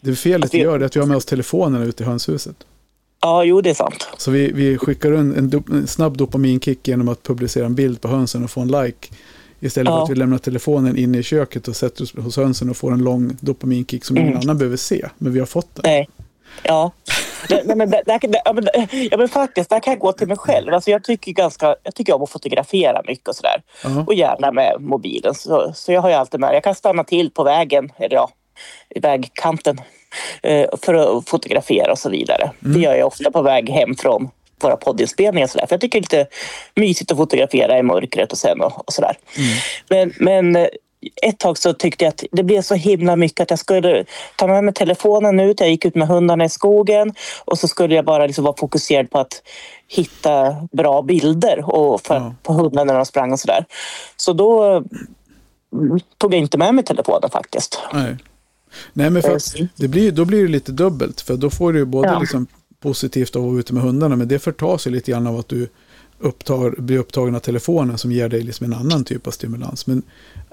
[0.00, 2.56] Det felet vi gör är att vi har med oss telefonerna ute i hönshuset.
[3.20, 4.08] Ja, jo det är sant.
[4.16, 8.08] Så vi, vi skickar en, en, en snabb dopaminkick genom att publicera en bild på
[8.08, 9.08] hönsen och få en like.
[9.60, 9.96] Istället ja.
[9.96, 12.92] för att vi lämnar telefonen inne i köket och sätter oss hos hönsen och får
[12.92, 14.28] en lång dopaminkick som mm.
[14.28, 15.06] ingen annan behöver se.
[15.18, 15.82] Men vi har fått den.
[15.84, 16.08] Nej.
[16.62, 16.90] Ja.
[17.48, 18.66] Nej, men, där, där, ja, men,
[19.10, 20.74] ja, men faktiskt, där kan jag gå till mig själv.
[20.74, 23.62] Alltså, jag, tycker ganska, jag tycker om att fotografera mycket och sådär.
[23.84, 24.06] Uh -huh.
[24.06, 25.34] Och gärna med mobilen.
[25.34, 28.30] Så, så jag har ju alltid med Jag kan stanna till på vägen, eller ja,
[29.00, 29.80] vägkanten
[30.42, 32.50] eh, för att fotografera och så vidare.
[32.64, 32.76] Mm.
[32.76, 34.30] Det gör jag ofta på väg hem från
[34.62, 35.46] våra poddinspelningar.
[35.46, 35.66] Så där.
[35.66, 36.36] För jag tycker det är lite
[36.74, 39.16] mysigt att fotografera i mörkret och sen och, och sådär.
[39.36, 39.58] Mm.
[39.88, 40.68] Men, men eh,
[41.22, 44.04] ett tag så tyckte jag att det blev så himla mycket att jag skulle
[44.36, 45.60] ta med mig telefonen ut.
[45.60, 49.10] Jag gick ut med hundarna i skogen och så skulle jag bara liksom vara fokuserad
[49.10, 49.42] på att
[49.88, 52.34] hitta bra bilder och för, ja.
[52.42, 53.64] på hundarna när de sprang och sådär.
[54.16, 54.64] Så då
[55.72, 57.80] mm, tog jag inte med mig telefonen faktiskt.
[57.92, 58.16] Nej.
[58.92, 61.20] Nej, men för att det blir, då blir det lite dubbelt.
[61.20, 62.20] För då får du både ja.
[62.20, 62.46] liksom
[62.80, 65.48] positivt av att vara ute med hundarna, men det förtas ju lite grann av att
[65.48, 65.68] du
[66.18, 69.86] upptar, blir upptagen av telefonen som ger dig liksom en annan typ av stimulans.
[69.86, 70.02] Men,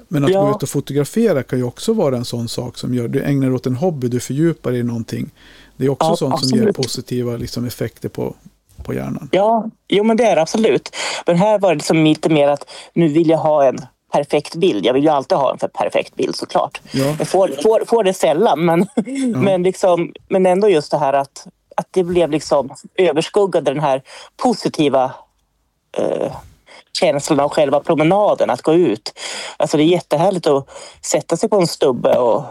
[0.07, 0.41] men att ja.
[0.41, 3.53] gå ut och fotografera kan ju också vara en sån sak som gör, du ägnar
[3.53, 5.29] åt en hobby, du fördjupar dig i någonting.
[5.77, 6.49] Det är också ja, sånt absolut.
[6.49, 8.35] som ger positiva liksom, effekter på,
[8.83, 9.29] på hjärnan.
[9.31, 10.89] Ja, jo men det är det absolut.
[11.25, 13.77] Men här var det liksom lite mer att nu vill jag ha en
[14.11, 14.85] perfekt bild.
[14.85, 16.81] Jag vill ju alltid ha en för perfekt bild såklart.
[16.91, 17.15] Ja.
[17.19, 19.37] Jag får, får, får det sällan men, ja.
[19.37, 24.01] men, liksom, men ändå just det här att, att det blev liksom överskuggade den här
[24.37, 25.11] positiva
[25.97, 26.31] eh,
[26.99, 29.19] känslan av själva promenaden, att gå ut.
[29.57, 30.69] Alltså det är jättehärligt att
[31.01, 32.43] sätta sig på en stubbe och,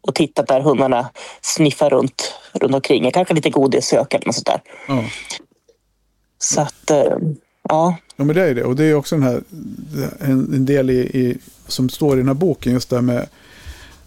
[0.00, 3.10] och titta där hundarna sniffar runt, runt omkring.
[3.10, 4.62] Kanske lite godissök eller något sånt där.
[4.88, 5.04] Mm.
[6.38, 7.16] Så att, eh,
[7.70, 7.96] Ja.
[8.16, 8.64] Ja, men det är det.
[8.64, 9.42] Och det är också den här,
[10.18, 13.26] en, en del i, i, som står i den här boken, just det här med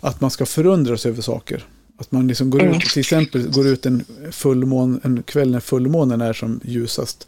[0.02, 1.66] att man ska förundras över saker.
[1.98, 2.74] Att man liksom går Mm.
[2.76, 7.28] ut, till exempel går ut en fullmån, en kväll när fullmånen är som ljusast.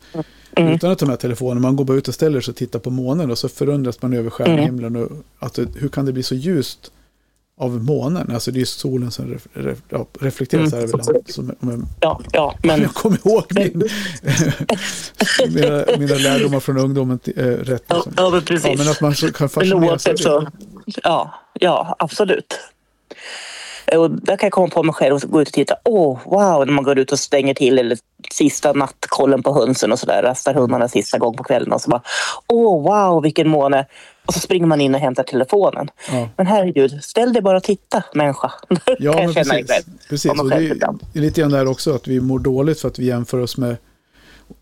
[0.56, 0.74] Mm.
[0.74, 2.90] Utan att ta med telefonen, man går bara ut och ställer sig och tittar på
[2.90, 4.96] månen och så förundras man över stjärnhimlen.
[4.96, 6.92] Och att, hur kan det bli så ljust
[7.58, 8.32] av månen?
[8.34, 9.78] Alltså det är solen som ref, ref,
[10.20, 10.90] reflekteras Mm.
[10.92, 13.84] här som, om jag, Ja, ja, men jag kommer ihåg min,
[15.54, 17.84] mina, mina lärdomar från ungdomen till, eh, rätt.
[17.88, 18.14] Ja, Liksom.
[18.18, 18.66] ja, men precis.
[18.72, 20.48] Ja, men att man så kan Men fascineras så,
[21.04, 22.60] ja, ja, absolut.
[23.96, 25.76] Och där kan jag komma på mig själv och gå ut och titta.
[25.84, 27.98] Åh, wow, när man går ut och stänger till eller
[28.32, 30.24] sista nattkollen på hönsen och sådär.
[30.24, 32.02] Rastar hundarna sista gång på kvällen och så bara,
[32.48, 33.86] åh, wow, vilken måne.
[34.26, 35.90] Och så springer man in och hämtar telefonen.
[36.12, 36.30] Ja.
[36.38, 38.52] Men herregud, ställ dig bara och titta, människa.
[39.00, 39.60] Ja, kan jag men känna
[40.10, 40.32] precis.
[40.32, 43.40] Och det, är, lite grann där också att vi mår dåligt för att vi jämför
[43.40, 43.78] oss med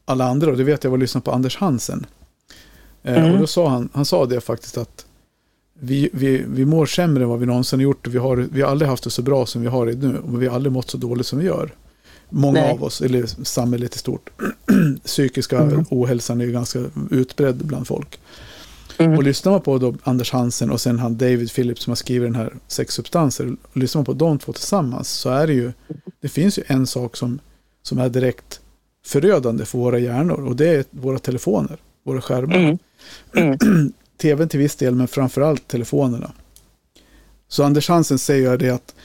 [0.06, 0.52] alla andra.
[0.52, 2.06] Och det vet jag var lyssnat på Anders Hansen.
[3.04, 3.34] Eh, Mm.
[3.34, 5.06] Och då sa han, han sa det faktiskt att
[5.80, 8.08] vi, vi, vi mår sämre än vad vi någonsin har gjort.
[8.08, 10.17] Och vi, har, vi har aldrig haft det så bra som vi har det nu.
[10.17, 11.73] Och vi har aldrig mått så dåligt som vi gör.
[12.30, 12.71] Många Nej.
[12.71, 14.30] av oss, eller samhället i stort.
[15.06, 15.86] Psykiska Mm.
[15.89, 16.80] ohälsan är ganska
[17.12, 18.19] utbredd bland folk.
[18.97, 19.17] Mm.
[19.17, 22.27] Och lyssnar man på då Anders Hansen och sen han David Phillips som har skrivit
[22.27, 23.56] den här Sex substanser.
[23.71, 25.71] Och lyssnar man på de två tillsammans så är det ju,
[26.21, 27.39] det finns ju en sak som,
[27.82, 28.60] som är direkt
[29.06, 32.56] förödande för våra hjärnor och det är våra telefoner, våra skärmar.
[32.56, 32.77] Mm.
[33.36, 33.58] Mm.
[34.21, 36.32] TVn till viss del men framförallt telefonerna.
[37.47, 38.95] Så Anders Hansen säger ju det att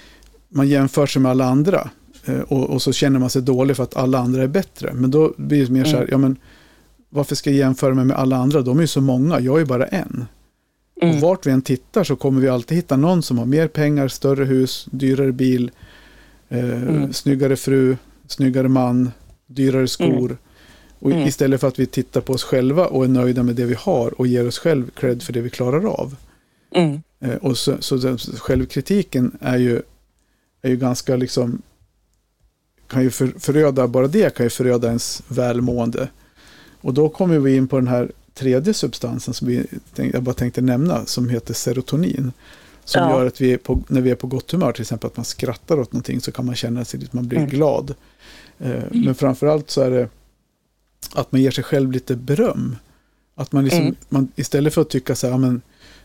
[0.48, 1.90] man jämför sig med alla andra
[2.24, 4.92] eh, och, och så känner man sig dålig för att alla andra är bättre.
[4.94, 6.09] Men då blir det mer så här, Mm.
[6.11, 6.37] ja men
[7.11, 8.62] varför ska jag jämföra mig med alla andra?
[8.62, 10.27] De är ju så många, jag är bara en.
[10.97, 11.21] Och Mm.
[11.21, 14.44] vart vi än tittar så kommer vi alltid hitta någon som har mer pengar, större
[14.44, 15.71] hus, dyrare bil,
[16.49, 17.12] eh, Mm.
[17.12, 19.11] snyggare fru, snyggare man,
[19.47, 20.37] dyrare skor.
[20.99, 21.27] Och Mm.
[21.29, 24.21] istället för att vi tittar på oss själva och är nöjda med det vi har
[24.21, 26.16] och ger oss själv cred för det vi klarar av.
[26.75, 27.03] Mm.
[27.21, 29.83] Eh, och så, så självkritiken är ju,
[30.62, 31.62] är ju ganska liksom
[32.87, 36.09] kan ju för, föröda, bara det kan ju föröda ens välmående.
[36.88, 40.61] Och då kommer vi in på den här tredje substansen som vi, jag bara tänkte
[40.61, 42.33] nämna som heter serotonin.
[42.85, 43.11] Som Ja.
[43.11, 45.81] gör att vi på, när vi är på gott humör, till exempel att man skrattar
[45.81, 47.51] åt någonting så kan man känna sig att man blir Mm.
[47.51, 47.94] glad.
[48.59, 50.09] Eh, men framförallt så är det
[51.14, 52.77] att man ger sig själv lite beröm.
[53.35, 53.94] Att man, liksom, Mm.
[54.09, 55.61] man istället för att tycka så här, "Ja, men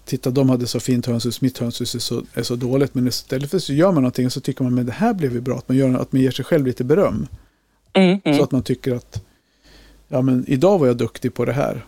[0.06, 2.93] titta de hade så fint hönshus, mitt hönshus är så, är så dåligt.
[2.96, 5.34] Men istället för så gör man någonting och så tycker man men det här blev
[5.34, 5.58] ju bra.
[5.58, 7.28] Att man, gör, att man ger sig själv lite beröm.
[7.93, 8.19] Mm.
[8.26, 8.38] Mm.
[8.38, 9.22] Så att man tycker att
[10.13, 11.86] ja, men idag var jag duktig på det här.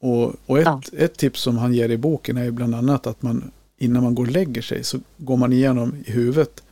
[0.00, 0.82] Och, och ett, Ja.
[0.92, 4.14] ett tips som han ger i boken är ju bland annat att man innan man
[4.14, 6.62] går och lägger sig så går man igenom i huvudet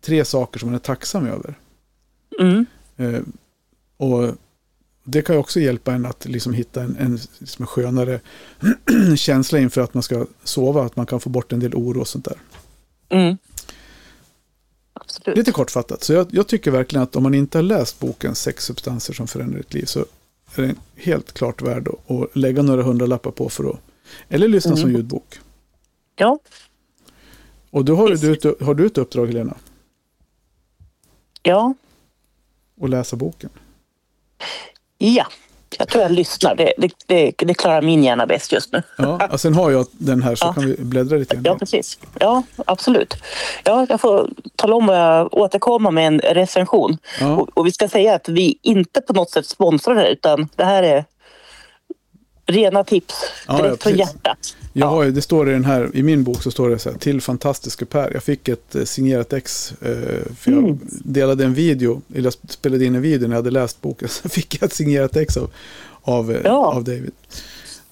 [0.00, 1.54] tre saker som man är tacksam över.
[2.40, 2.66] Mm.
[2.96, 3.20] Eh,
[3.96, 4.34] och
[5.04, 8.20] det kan ju också hjälpa en att liksom hitta en, en, liksom skönare
[9.16, 12.08] känsla inför att man ska sova, att man kan få bort en del oro och
[12.08, 12.38] sånt där.
[13.08, 13.36] Mm.
[15.24, 18.64] Lite kortfattat, så jag, jag tycker verkligen att om man inte har läst boken Sex
[18.64, 20.04] substanser som förändrar ditt liv så
[20.54, 23.80] är den helt klart värd att, lägga några hundralappar på för att,
[24.28, 24.80] eller lyssna Mm.
[24.82, 25.38] som ljudbok.
[26.16, 26.38] Ja.
[27.70, 28.42] Och då har Visst.
[28.42, 29.56] du, har du ett uppdrag Helena,
[31.42, 31.74] Ja.
[32.80, 33.50] att läsa boken.
[34.98, 35.26] Ja.
[35.78, 36.54] Jag tror jag lyssnar.
[36.54, 38.82] Det, det, det, det klarar min hjärna bäst just nu.
[38.98, 40.52] Ja, och sen har jag den här så Ja.
[40.52, 41.98] kan vi bläddra lite Ja, precis.
[42.18, 43.14] Ja, absolut.
[43.64, 46.98] Ja, jag får tala om vad jag återkomma med en recension.
[47.20, 47.36] Ja.
[47.36, 50.64] Och, och vi ska säga att vi inte på något sätt sponsrar det, utan det
[50.64, 51.04] här är
[52.46, 53.14] rena tips
[53.46, 54.14] Ja, ja, direkt från precis.
[54.14, 54.56] hjärtat.
[54.72, 56.98] Jag har det står i den här, i min bok så står det så här,
[56.98, 58.10] till fantastiska Per.
[58.14, 59.88] Jag fick ett eh, signerat ex, eh,
[60.38, 60.78] för jag Mm.
[60.88, 64.28] delade en video, eller jag spelade in en video när jag hade läst boken, så
[64.28, 65.50] fick jag ett signerat ex av,
[66.02, 66.72] av, eh, Ja.
[66.72, 67.12] av David.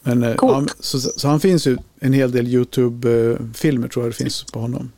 [0.03, 4.45] Men, han, så, så han finns ju en hel del YouTube-filmer tror jag det finns
[4.53, 4.93] på honom.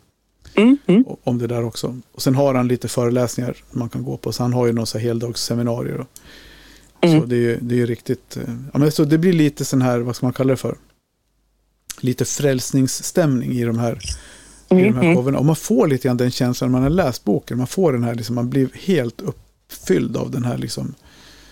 [0.55, 2.01] Mm, mm, Om det där också.
[2.13, 4.33] Och sen har han lite föreläsningar man kan gå på.
[4.33, 6.01] Så han har ju några heldagsseminarier.
[6.01, 6.07] Och,
[7.01, 7.21] Mm.
[7.21, 8.37] Så det är ju det är riktigt.
[8.37, 10.77] eh, Ja, men så det blir lite sån här, vad ska man kalla det för?
[12.01, 15.17] Lite frälsningsstämning i de här, i de mm, här mm.
[15.17, 15.39] showerna.
[15.39, 17.59] Och man får lite grann den känslan när man har läst boken.
[17.59, 20.95] Man får den här, liksom, man blir helt uppfylld av den här liksom,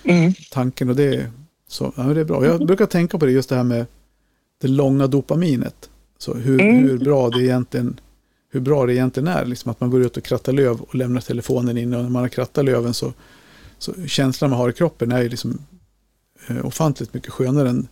[0.05, 0.33] Mm.
[0.51, 0.89] tanken.
[0.91, 1.31] Och det är,
[1.69, 2.47] så, ja, det är bra.
[2.47, 3.87] Jag brukar tänka på det just det här med
[4.61, 5.91] det långa dopaminet.
[6.19, 6.83] Så hur, Mm.
[6.89, 8.01] hur bra det egentligen
[8.51, 9.45] hur bra det egentligen är.
[9.45, 11.97] Liksom att man går ut och krattar löv och lämnar telefonen inne.
[11.97, 13.13] Och när man har krattat löven så,
[13.85, 15.59] så känslan man har i kroppen är ju liksom
[16.49, 17.89] eh, ofantligt mycket skönare än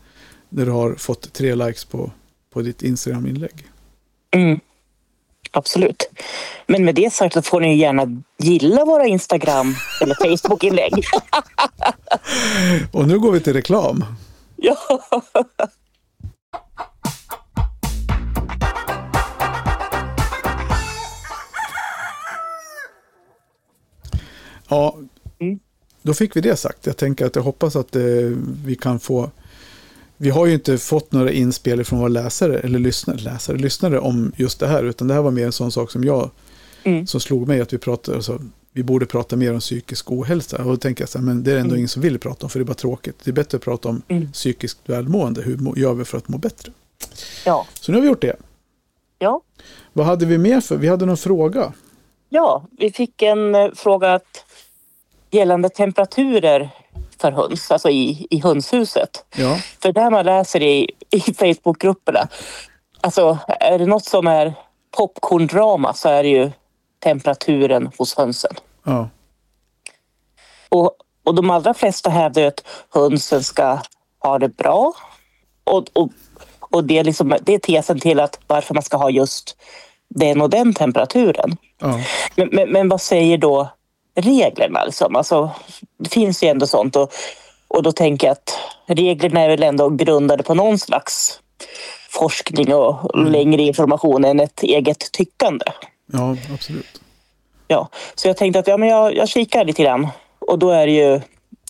[0.48, 2.10] när du har fått tre likes på,
[2.50, 3.70] på ditt Instagram-inlägg.
[4.30, 4.60] Mm.
[5.50, 6.04] Absolut.
[6.66, 11.04] Men med det sagt så får ni gärna gilla våra Instagram eller Facebook-inlägg.
[12.92, 14.04] Och nu går vi till reklam.
[14.56, 14.76] Ja.
[24.68, 24.98] Ja,
[25.40, 25.58] Mm.
[26.02, 26.86] Då fick vi det sagt.
[26.86, 28.02] Jag tänker att jag hoppas att eh,
[28.64, 29.30] vi kan få...
[30.16, 34.32] Vi har ju inte fått några inspel från våra läsare eller lyssnare, läsare, lyssnare om
[34.36, 36.30] just det här, utan det här var mer en sån sak som jag
[36.84, 37.06] Mm.
[37.06, 40.56] som slog mig att vi pratade, alltså, vi borde prata mer om psykisk ohälsa.
[40.58, 41.76] Och då tänker jag så här, men det är ändå Mm.
[41.78, 43.16] ingen som vill prata om, för det är bara tråkigt.
[43.24, 44.32] Det är bättre att prata om Mm.
[44.32, 45.42] psykiskt välmående.
[45.42, 46.72] Hur gör vi för att må bättre?
[47.46, 47.66] Ja.
[47.74, 48.36] Så nu har vi gjort det.
[49.18, 49.40] Ja.
[49.92, 50.76] Vad hade vi mer för?
[50.76, 51.72] Vi hade någon fråga.
[52.28, 54.44] Ja, vi fick en eh, fråga att,
[55.32, 56.70] gällande temperaturer
[57.20, 59.24] för höns, alltså i, i hönshuset.
[59.36, 62.28] Ja, För där man läser i, i Facebookgrupperna,
[63.00, 64.54] alltså är det något som är
[64.96, 66.50] popcorndrama så är det ju
[67.02, 68.52] temperaturen hos hönsen.
[68.84, 69.08] ja,
[70.68, 72.64] Och, och de allra flesta hävdar att
[72.94, 73.78] hönsen ska
[74.18, 74.92] ha det bra.
[75.64, 76.08] Och, och,
[76.60, 79.56] och det, är liksom, det är tesen till att varför man ska ha just
[80.08, 81.56] den och den temperaturen.
[81.78, 82.00] ja,
[82.36, 83.70] Men, men, men vad säger då
[84.14, 84.84] reglerna?
[84.84, 85.16] Liksom?
[85.16, 85.50] Alltså,
[85.98, 86.96] det finns ju ändå sånt.
[86.96, 87.12] Och,
[87.68, 91.40] och då tänker jag att reglerna är väl ändå grundade på någon slags
[92.10, 95.64] forskning och längre information än ett eget tyckande.
[96.12, 97.00] ja, absolut.
[97.68, 100.08] Ja, så jag tänkte att ja, men jag, jag kikar lite grann.
[100.38, 101.20] Och då är det ju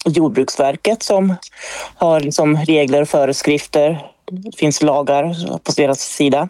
[0.05, 1.35] Jordbruksverket som
[1.95, 4.07] har liksom regler och föreskrifter.
[4.31, 6.49] Det finns lagar på deras sida.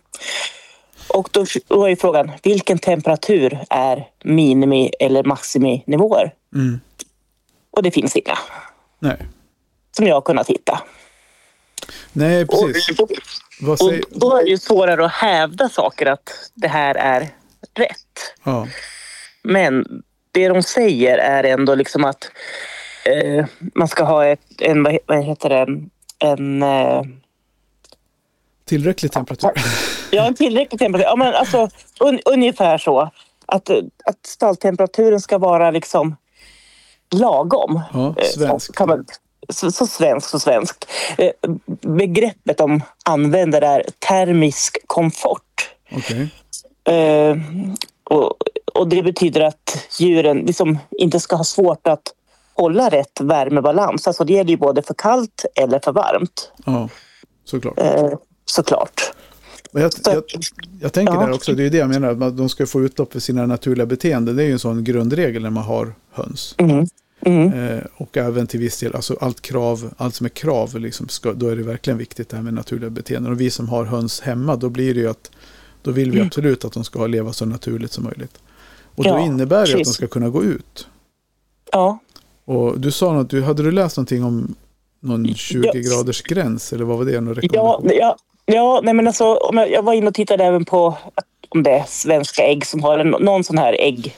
[1.14, 6.35] Och då, då är ju frågan, vilken temperatur är minimi eller maximinivåer?
[6.55, 6.81] Mm.
[7.70, 8.38] Och det finns inga,
[8.98, 9.16] Nej.
[9.96, 10.81] som jag har kunnat hitta.
[12.12, 13.01] Nej, Och, precis.
[13.01, 13.11] och,
[13.70, 14.05] och säger...
[14.11, 17.20] då är det ju svårare att hävda saker att det här är
[17.75, 18.35] rätt.
[18.44, 18.68] Ja,
[19.42, 22.31] Men det de säger är ändå liksom att
[23.05, 25.66] eh, man ska ha ett, en, vad he- vad heter det,
[26.18, 27.03] en, eh,
[28.64, 29.51] tillräcklig temperatur.
[30.11, 31.09] ja, en tillräcklig temperatur.
[31.09, 31.68] Ja, men alltså,
[32.01, 33.11] un, ungefär så.
[33.46, 33.70] Att,
[34.05, 36.16] att stalltemperaturen ska vara liksom
[37.14, 37.81] lagom.
[37.92, 38.79] Ja, Eh, svensk.
[38.79, 39.05] Så, man,
[39.48, 40.85] så, så svensk, så svensk.
[41.18, 41.31] Eh,
[41.81, 45.70] begreppet de använder är termisk komfort.
[45.92, 46.29] Okej.
[46.85, 47.37] Eh,
[48.05, 48.35] och,
[48.75, 52.03] och det betyder att djuren liksom inte ska ha svårt att
[52.55, 54.07] hålla rätt värmebalans.
[54.07, 56.53] Alltså det gäller ju både för kallt eller för varmt.
[56.66, 56.88] Ja,
[57.44, 57.79] såklart.
[57.79, 58.11] Eh,
[58.44, 59.00] såklart.
[59.72, 60.22] Men jag, jag,
[60.81, 61.20] jag tänker Ja.
[61.20, 63.87] där också, det är det jag menar, att de ska få utlopp för sina naturliga
[63.87, 64.37] beteenden.
[64.37, 66.55] Det är ju en sån grundregel när man har höns.
[66.59, 66.87] Mm.
[67.24, 67.52] Mm.
[67.52, 71.33] Eh, och även till viss del, alltså allt krav, allt som är krav, liksom ska,
[71.33, 73.33] då är det verkligen viktigt det här med naturliga beteenden.
[73.33, 75.31] Och vi som har höns hemma, då blir det ju att
[75.83, 76.26] då vill vi Mm.
[76.26, 78.38] absolut att de ska leva så naturligt som möjligt.
[78.94, 79.94] Och då Ja, innebär det att de precis.
[79.94, 80.87] ska kunna gå ut.
[81.72, 81.98] Ja.
[82.44, 84.55] Och du sa något, du, hade du läst någonting om
[85.00, 85.81] någon 20 Ja.
[85.81, 87.20] graders gräns eller vad var det?
[87.20, 88.16] Någon Ja, ja,
[88.53, 90.97] ja nej men alltså, om jag, jag var inne och tittade även på
[91.49, 94.17] om det är svenska ägg som har en, någon sån här ägg,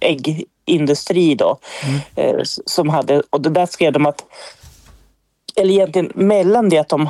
[0.00, 1.58] äggindustri då.
[2.16, 4.24] Eh, s- som hade, och det där skrev de att,
[5.56, 7.08] eller egentligen mellan det att de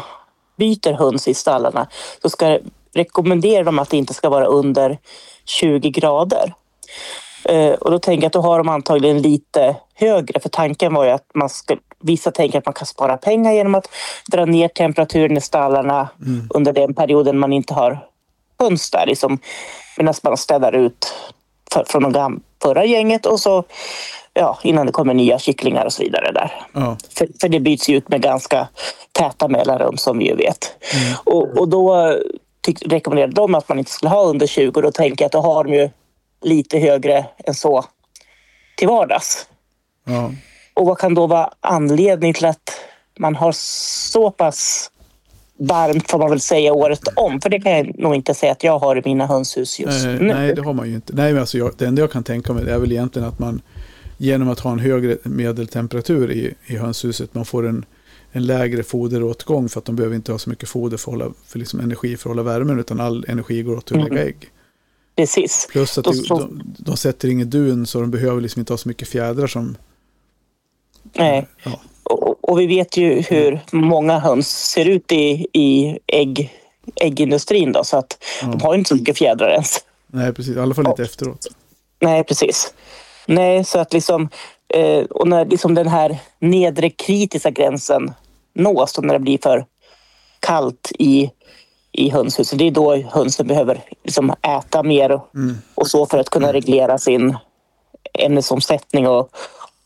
[0.57, 1.89] byter höns i stallarna
[2.23, 2.59] så ska
[2.95, 4.99] rekommendera de att det inte ska vara under
[5.45, 6.55] 20 grader.
[7.49, 11.05] Eh, och då tänker jag att då har de antagligen lite högre, för tanken var
[11.05, 13.89] ju att man ska, vissa tänker att man kan spara pengar genom att
[14.33, 16.09] dra ner temperaturen i stallarna
[16.55, 18.07] under den perioden man inte har
[18.59, 19.39] höns där, liksom,
[19.97, 21.15] medan man städar ut
[21.73, 23.65] för, från de förra gänget och så
[24.35, 26.53] ja, innan det kommer nya kycklingar och så vidare där.
[26.73, 28.69] Ja, För, för det byts ju ut med ganska
[29.13, 30.73] täta mellanrum som vi ju vet.
[31.25, 32.17] Och, och då
[32.61, 35.33] tyck, rekommenderade de att man inte skulle ha under 20 och då tänker jag att
[35.33, 35.91] då har de ju
[36.47, 37.85] lite högre än så
[38.77, 39.47] till vardags.
[40.05, 40.33] ja.
[40.75, 42.71] Och vad kan då vara anledning till att
[43.19, 44.91] man har så pass
[45.59, 47.41] varmt får man väl säga året om?
[47.41, 50.13] För det kan jag nog inte säga att jag har i mina hönshus just Eh,
[50.13, 50.35] nu.
[50.35, 51.13] nej, det har man ju inte.
[51.17, 53.63] Nej, men alltså jag, det enda jag kan tänka mig är väl egentligen att man
[54.17, 57.85] genom att ha en högre medeltemperatur i, i hönshuset, man får en,
[58.33, 61.33] en lägre foderåtgång för att de behöver inte ha så mycket foder för, att hålla,
[61.47, 64.25] för liksom energi för att hålla värmen, utan all energi går åt till att lägga
[64.25, 64.37] ägg.
[65.17, 65.69] Precis.
[65.71, 68.89] Plus att så- de, de sätter inget dun så de behöver liksom inte ha så
[68.89, 69.77] mycket fjädrar som...
[71.13, 71.47] Nej.
[71.65, 76.53] Ja, Och, och vi vet ju hur många höns ser ut i, i ägg,
[77.01, 79.77] äggindustrin då, så att de har inte så mycket fjädrar ens.
[80.07, 80.57] nej, precis.
[80.57, 81.47] I alla fall inte efteråt.
[82.01, 82.75] Nej, precis.
[83.27, 84.29] Nej, så att liksom,
[84.75, 88.13] eh, och när liksom den här nedre kritiska gränsen
[88.55, 89.67] nås, då när det blir för
[90.41, 91.31] kallt i,
[91.97, 95.29] i hönshuset, det är då hönsen behöver liksom äta mer och,
[95.75, 97.37] och så för att kunna reglera sin
[98.19, 99.31] ämnesomsättning och,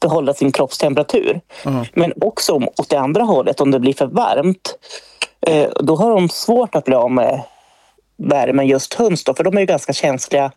[0.00, 1.40] behålla sin kroppstemperatur.
[1.64, 1.84] Ja.
[1.94, 4.74] Men också om- åt det andra hållet, om det blir för varmt,
[5.46, 7.42] eh, då har de svårt att bli av med
[8.16, 10.52] värmen just höns då, för de är ju ganska känsliga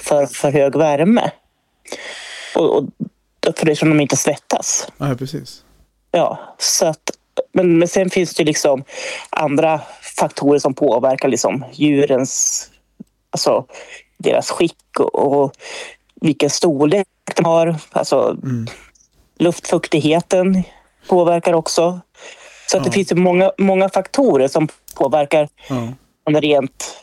[0.00, 1.30] för för hög värme.
[2.56, 2.76] Och,
[3.48, 4.88] och för det som de inte svettas.
[4.96, 5.62] Nej, precis.
[6.10, 7.10] Ja, så att,
[7.52, 8.84] men, men sen finns det liksom
[9.30, 9.80] andra
[10.18, 12.66] faktorer som påverkar liksom djurens,
[13.30, 13.66] alltså
[14.18, 15.52] deras skick och, och
[16.20, 17.76] vilken storlek de har.
[17.92, 18.36] Alltså
[19.38, 20.62] luftfuktigheten
[21.08, 22.00] påverkar också.
[22.70, 22.92] Så att det Ja.
[22.92, 25.88] finns ju många, många faktorer som påverkar Ja.
[26.24, 26.96] en rent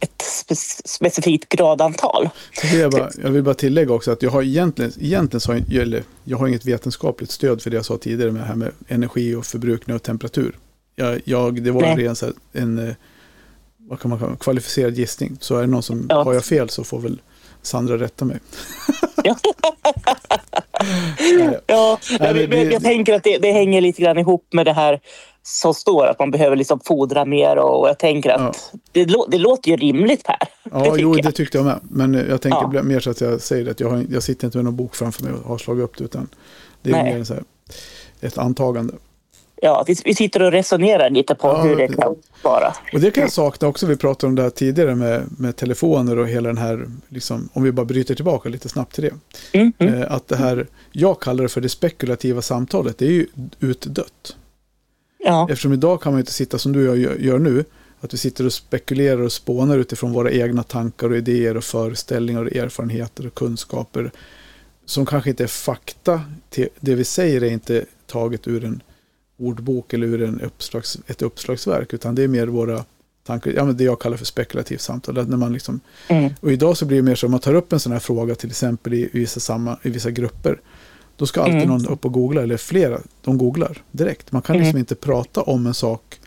[0.00, 0.22] ett, ett
[0.56, 2.28] spe- specifikt gradantal.
[2.74, 5.82] Jag, bara, jag vill bara tillägga också att jag har egentligen, egentligen så har jag,
[5.82, 8.72] eller, jag har inget vetenskapligt stöd för det jag sa tidigare med det här med
[8.88, 10.58] energi och förbrukning och temperatur.
[10.96, 12.06] Jag, jag, det var en Nej.
[12.06, 12.94] ren så här, en, eh,
[13.78, 15.36] vad kan man kalla kvalificerad gissning.
[15.40, 16.22] Så är det någon som Ja.
[16.24, 17.20] har jag fel så får väl
[17.62, 18.38] Sandra rätta mig.
[19.24, 19.36] Ja.
[21.66, 24.72] Ja, Nej, men, det- jag tänker att det, det hänger lite grann ihop med det
[24.72, 25.00] här
[25.48, 29.38] som står att man behöver liksom fodra mer och jag tänker att det, lå- det
[29.38, 30.36] låter ju rimligt Per.
[30.72, 31.24] Ja, det jo, jag.
[31.24, 31.80] det tyckte jag med.
[31.82, 32.82] Men jag tänker Ja.
[32.82, 35.22] mer så att jag säger att jag, har, jag sitter inte med någon bok framför
[35.24, 36.28] mig och har slagit upp det, utan
[36.82, 37.42] det är mer så här,
[38.20, 38.94] ett antagande.
[39.62, 42.72] Ja, vi, vi sitter och resonerar lite på Ja, hur det det- kan vara.
[42.92, 46.18] Och det kan jag sakna också, vi pratade om det här tidigare med, med telefoner
[46.18, 49.14] och hela den här, liksom, om vi bara bryter tillbaka lite snabbt till det.
[49.58, 49.94] Mm, mm.
[50.02, 53.26] Eh, att det här, jag kallar det för det spekulativa samtalet, det är ju
[53.60, 54.36] utdött.
[55.26, 57.64] Ja, Eftersom idag kan man ju inte sitta som du och jag gör, nu,
[58.00, 62.44] att vi sitter och spekulerar och spånar utifrån våra egna tankar och idéer och föreställningar
[62.44, 64.10] och erfarenheter och kunskaper
[64.84, 66.20] som kanske inte är fakta.
[66.80, 68.82] Det vi säger är inte taget ur en
[69.38, 72.84] ordbok eller ur en uppslags, ett uppslagsverk, utan det är mer våra
[73.24, 75.28] tankar, ja, men det jag kallar för spekulativt samtal.
[75.28, 76.32] När man liksom, mm.
[76.40, 78.50] och idag så blir det mer så man tar upp en sån här fråga till
[78.50, 80.60] exempel i, i, vissa, samma, i vissa grupper.
[81.16, 81.68] Då ska alltid Mm.
[81.68, 84.32] någon upp och googla, eller flera, de googlar direkt.
[84.32, 84.80] Man kan liksom Mm.
[84.80, 86.20] inte prata om en sak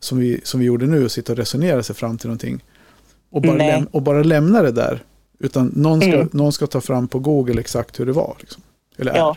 [0.00, 2.60] som vi, som vi gjorde nu och sitta och resonera sig fram till någonting.
[3.32, 5.02] Och bara, läm, och bara lämna det där.
[5.38, 6.28] Utan någon ska, Mm.
[6.32, 8.36] någon ska ta fram på Google exakt hur det var.
[8.40, 8.62] Liksom.
[8.98, 9.16] Eller är.
[9.16, 9.36] ja.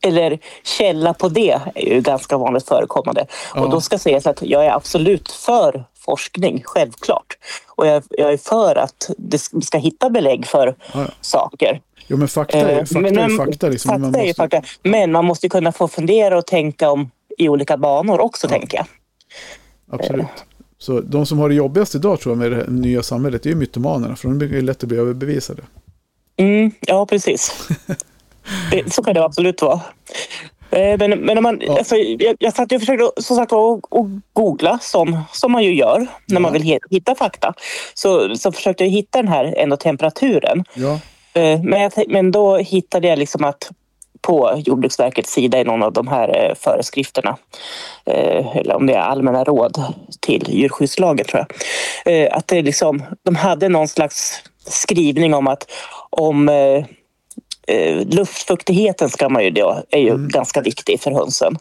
[0.00, 3.26] Eller källa på det är ju ganska vanligt förekommande.
[3.54, 3.60] Ja.
[3.64, 7.38] Och då ska sägas att jag är absolut för forskning, självklart.
[7.68, 11.06] Och jag, jag är för att det ska- vi ska hitta belägg för ja.
[11.20, 11.80] saker.
[12.08, 13.68] Jo men fakta är, Eh, fakta men- är fakta.
[13.68, 13.88] Liksom.
[13.88, 14.62] Fakta Man måste- fakta.
[14.82, 18.76] Men man måste ju kunna få fundera och tänka om i olika banor också, tänker
[18.76, 18.86] jag.
[19.90, 20.26] Absolut.
[20.78, 23.50] Så de som har det jobbigast idag tror jag med det nya samhället det är
[23.50, 24.16] ju mytomanerna.
[24.16, 25.62] För de är lätt att bli överbevisade.
[26.36, 27.68] Mm, ja, precis.
[28.70, 29.80] Det, så kan det absolut vara.
[30.70, 31.78] Eh, Men, men om man, Ja.
[31.78, 33.58] alltså, jag, jag satt och försökte som sagt, att,
[33.92, 36.40] att googla som, som man ju gör när Ja.
[36.40, 37.54] man vill hitta fakta.
[37.94, 40.64] Så, så försökte jag hitta den här ändå temperaturen.
[40.74, 40.98] Ja, Eh,
[41.62, 43.70] Men, jag, men då hittade jag liksom att
[44.26, 47.36] på Jordbruksverkets sida i någon av de här eh, föreskrifterna,
[48.04, 49.82] eh, eller om det är allmänna råd
[50.20, 55.70] till djurskyddslagen tror jag, eh, att det liksom, de hade någon slags skrivning om att
[56.10, 56.84] om eh,
[57.66, 61.58] eh, luftfuktigheten ska man ju då, är ju ganska viktig för hönsen.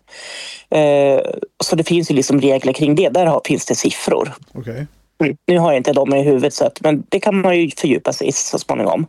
[0.69, 1.19] Eh,
[1.63, 3.09] så det finns ju liksom regler kring det.
[3.09, 4.33] Där har, finns det siffror.
[4.53, 4.87] okej.
[5.23, 5.37] Mm.
[5.47, 8.13] Nu har jag inte dem i huvudet, så att, men det kan man ju fördjupa
[8.13, 9.07] sig i så småningom.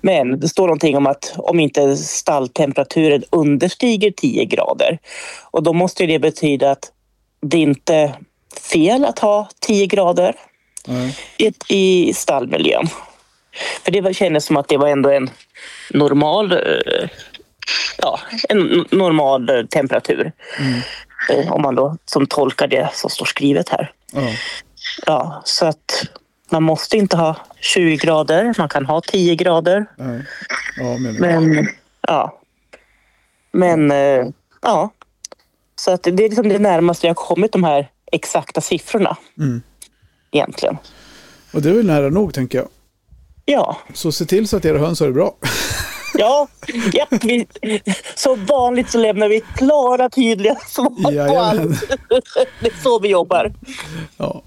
[0.00, 4.98] Men det står någonting om att om inte stalltemperaturen understiger 10 grader
[5.50, 6.92] och då måste det betyda att
[7.42, 8.12] det inte är
[8.70, 10.34] fel att ha 10 grader
[10.86, 11.16] Nej.
[11.38, 12.88] i, i stallmiljön.
[13.82, 15.30] För det kändes som att det var ändå en
[15.90, 17.08] normal, eh,
[17.98, 20.32] ja, en normal eh, temperatur.
[21.30, 23.92] Eh, Om man då som tolkar det som står skrivet här.
[25.06, 25.42] Ja.
[25.44, 26.06] Så att
[26.50, 28.54] man måste inte ha 20 grader.
[28.58, 29.86] Man kan ha 10 grader.
[29.96, 30.22] Nej.
[30.76, 31.68] Ja, men, Men
[32.00, 32.40] ja.
[33.52, 34.26] Men eh,
[34.62, 34.90] ja.
[35.76, 39.16] Så att det är liksom det närmaste jag har kommit de här exakta siffrorna.
[39.38, 39.62] Mm.
[40.32, 40.78] Egentligen.
[41.52, 42.68] Och det är väl nära nog tänker jag.
[43.44, 43.76] Ja.
[43.94, 45.36] Så se till så att era höns har det bra.
[46.18, 46.48] Ja,
[46.92, 47.46] ja vi,
[48.14, 51.88] som vanligt så lämnar vi klara, tydliga svar på allt.
[52.60, 53.52] Det är så vi jobbar.
[54.16, 54.42] Ja.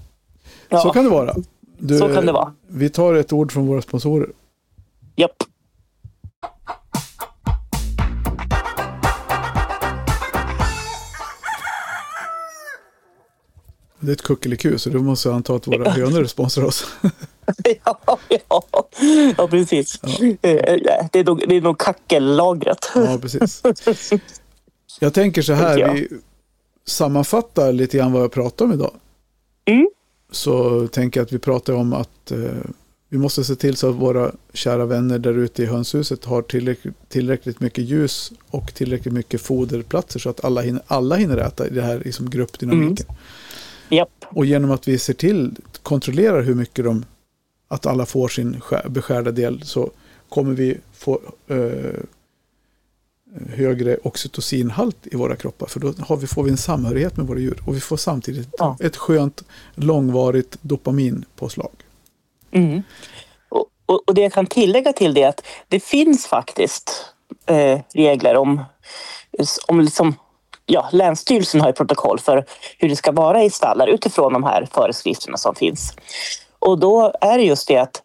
[0.68, 0.80] Ja.
[0.80, 1.34] Så kan det vara.
[1.78, 2.52] Du, Så kan det vara.
[2.66, 4.28] Vi tar ett ord från våra sponsorer.
[5.16, 5.42] Japp.
[14.00, 16.86] Det är ett kuckeliku så du måste anta att våra hönor sponsrar oss.
[17.84, 18.62] Ja, ja.
[19.36, 20.02] ja precis.
[20.04, 20.36] Eh,
[21.12, 22.90] Det, är nog, det är nog kackellagret.
[22.94, 23.62] Ja, precis.
[25.00, 26.08] Jag tänker så här, vi
[26.86, 28.92] sammanfattar lite grann vad jag pratar om idag.
[29.64, 29.88] Mm.
[30.30, 32.38] Så tänker jag att vi pratar om att eh,
[33.08, 37.08] vi måste se till så att våra kära vänner där ute i hönshuset har tillräckligt,
[37.08, 41.70] tillräckligt mycket ljus och tillräckligt mycket foderplatser så att alla hinner, alla hinner äta i
[41.70, 43.06] det här liksom gruppdynamiken.
[43.08, 43.18] Mm.
[43.88, 44.24] Japp.
[44.28, 47.04] Och genom att vi ser till, kontrollerar hur mycket de,
[47.68, 49.90] att alla får sin skär- beskärda del så
[50.28, 52.00] kommer vi få eh,
[53.56, 55.66] högre oxytocinhalt i våra kroppar.
[55.66, 58.48] För då har vi, får vi en samhörighet med våra djur och vi får samtidigt
[58.58, 58.76] Ja.
[58.80, 61.72] ett skönt långvarigt dopaminpåslag.
[62.50, 62.82] Mm.
[63.48, 67.06] Och, och, och det jag kan tillägga till det är att det finns faktiskt
[67.46, 68.64] eh, regler om,
[69.68, 70.14] om liksom,
[70.66, 72.44] ja, Länsstyrelsen har ett protokoll för
[72.78, 75.94] hur det ska vara i stallar utifrån de här föreskrifterna som finns.
[76.58, 78.02] Och då är det just det att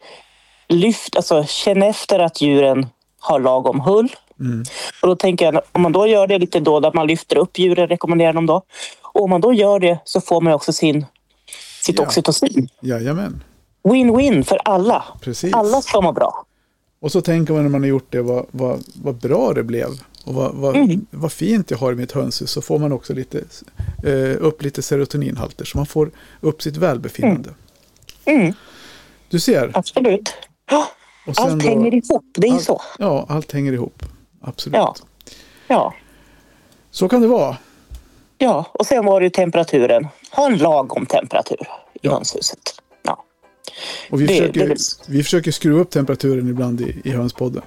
[0.67, 2.87] lyft, alltså känn efter att djuren
[3.19, 4.15] har lagom hull.
[4.45, 4.63] Mm.
[5.01, 7.59] Och då tänker jag, om man då gör det lite då, att man lyfter upp
[7.59, 8.61] djuren, rekommenderar dem då.
[9.01, 11.05] Och om man då gör det så får man också sin,
[11.81, 12.03] sitt Ja.
[12.05, 12.67] oxytocin.
[12.81, 13.43] Jajamän,
[13.83, 15.03] Win-win för alla.
[15.21, 15.53] precis.
[15.53, 16.45] Alla ska må bra.
[17.01, 19.87] Och så tänker man när man har gjort det, vad, vad, vad bra det blev.
[20.25, 21.05] Och vad, vad, Mm.
[21.11, 22.51] vad fint jag har i mitt hönshus.
[22.51, 23.43] Så får man också lite,
[24.05, 25.65] eh, upp lite serotoninhalter.
[25.65, 27.49] Så man får upp sitt välbefinnande.
[28.25, 28.53] Mm,
[29.29, 29.71] Du ser.
[29.73, 30.33] absolut.
[30.71, 30.87] Ja,
[31.37, 32.25] allt då- hänger ihop.
[32.37, 32.81] Det är allt- så.
[32.99, 34.03] Ja, allt hänger ihop.
[34.43, 34.75] Absolut.
[34.75, 34.95] Ja.
[35.67, 35.93] Ja.
[36.91, 37.57] Så kan det vara.
[38.37, 40.07] ja, och sen var det ju temperaturen.
[40.31, 41.61] Ha en lagom temperatur
[41.93, 42.13] i Ja.
[42.13, 42.59] hönshuset.
[43.03, 43.23] Ja.
[44.11, 44.77] Och vi, Det- försöker, det-
[45.07, 47.61] vi försöker skruva upp temperaturen ibland i, i hönspodden.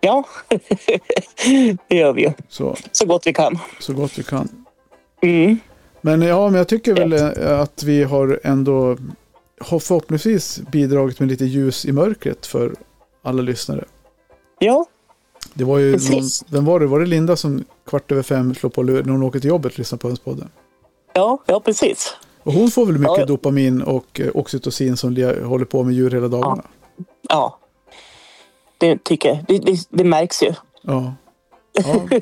[0.00, 0.24] Ja,
[1.88, 2.32] det gör vi ju.
[2.48, 3.58] Så, Så gott vi kan.
[3.80, 4.48] så gott vi kan.
[5.22, 5.58] Mm.
[6.00, 7.12] Men ja, men jag tycker väl
[7.60, 8.96] att vi har ändå
[9.64, 12.74] förhoppningsvis bidragit med lite ljus i mörkret för
[13.22, 13.84] alla lyssnare.
[14.58, 14.86] Ja,
[15.54, 16.86] Det var ju någon, vem var det?
[16.86, 19.78] Var det Linda som kvart över fem slår på när hon åker till jobbet och
[19.78, 20.48] lyssnar på Hönspodden?
[21.12, 22.16] ja, ja precis.
[22.42, 23.26] Och hon får väl mycket Ja.
[23.26, 26.62] dopamin och eh, oxytocin som le- håller på med djur hela dagarna.
[27.28, 27.58] Ja.
[28.78, 29.44] Det tycker jag.
[29.48, 30.54] Det, det, det märks ju.
[30.82, 31.14] Ja,
[31.72, 32.08] ja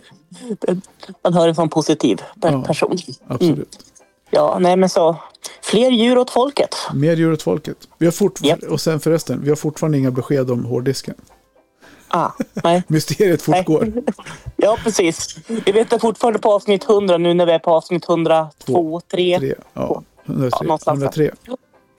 [1.24, 2.62] Man hör en sån positiv per- Ja.
[2.62, 2.96] person.
[3.26, 3.78] absolut.
[4.30, 5.16] Ja, nej men så.
[5.62, 6.74] Fler djur åt folket.
[6.94, 7.76] Mer djur åt folket.
[7.98, 8.62] Vi har fort- Japp.
[8.62, 11.14] Och sen förresten, vi har fortfarande inga besked om hårddisken.
[12.09, 12.30] Ah,
[12.64, 12.82] nej.
[12.88, 13.64] Mysteriet Nej.
[13.64, 13.92] fortgår.
[14.56, 15.36] Ja, precis.
[15.46, 19.38] Vi väntar fortfarande på avsnitt 100 nu när vi är på avsnitt 102, 3.
[19.38, 21.06] Tre, ja, Ja, 103, någonstans där.
[21.06, 21.30] 103.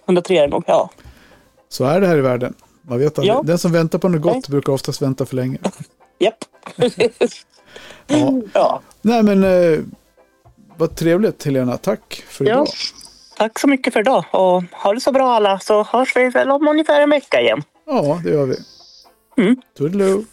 [0.05, 0.89] 103 är det nog, ja.
[1.70, 2.53] Så är det här i världen.
[2.82, 3.36] Man vet aldrig.
[3.36, 3.41] Ja.
[3.43, 4.43] Den som väntar på något gott Nej.
[4.47, 5.57] brukar oftast vänta för länge.
[6.20, 6.45] Japp.
[8.07, 8.41] Ja.
[8.53, 8.82] ja.
[9.01, 9.80] Nej men eh,
[10.78, 11.78] vad trevligt Helena.
[11.78, 12.51] Tack för ja.
[12.51, 12.68] idag.
[13.38, 16.51] Tack så mycket för idag och ha det så bra alla så hörs vi väl
[16.51, 17.64] om ungefär en vecka igen.
[17.86, 18.55] Ja, det gör vi.
[19.40, 19.56] Mm.
[19.74, 20.26] Toodaloo.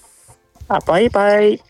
[0.69, 1.61] Ja, bye bye.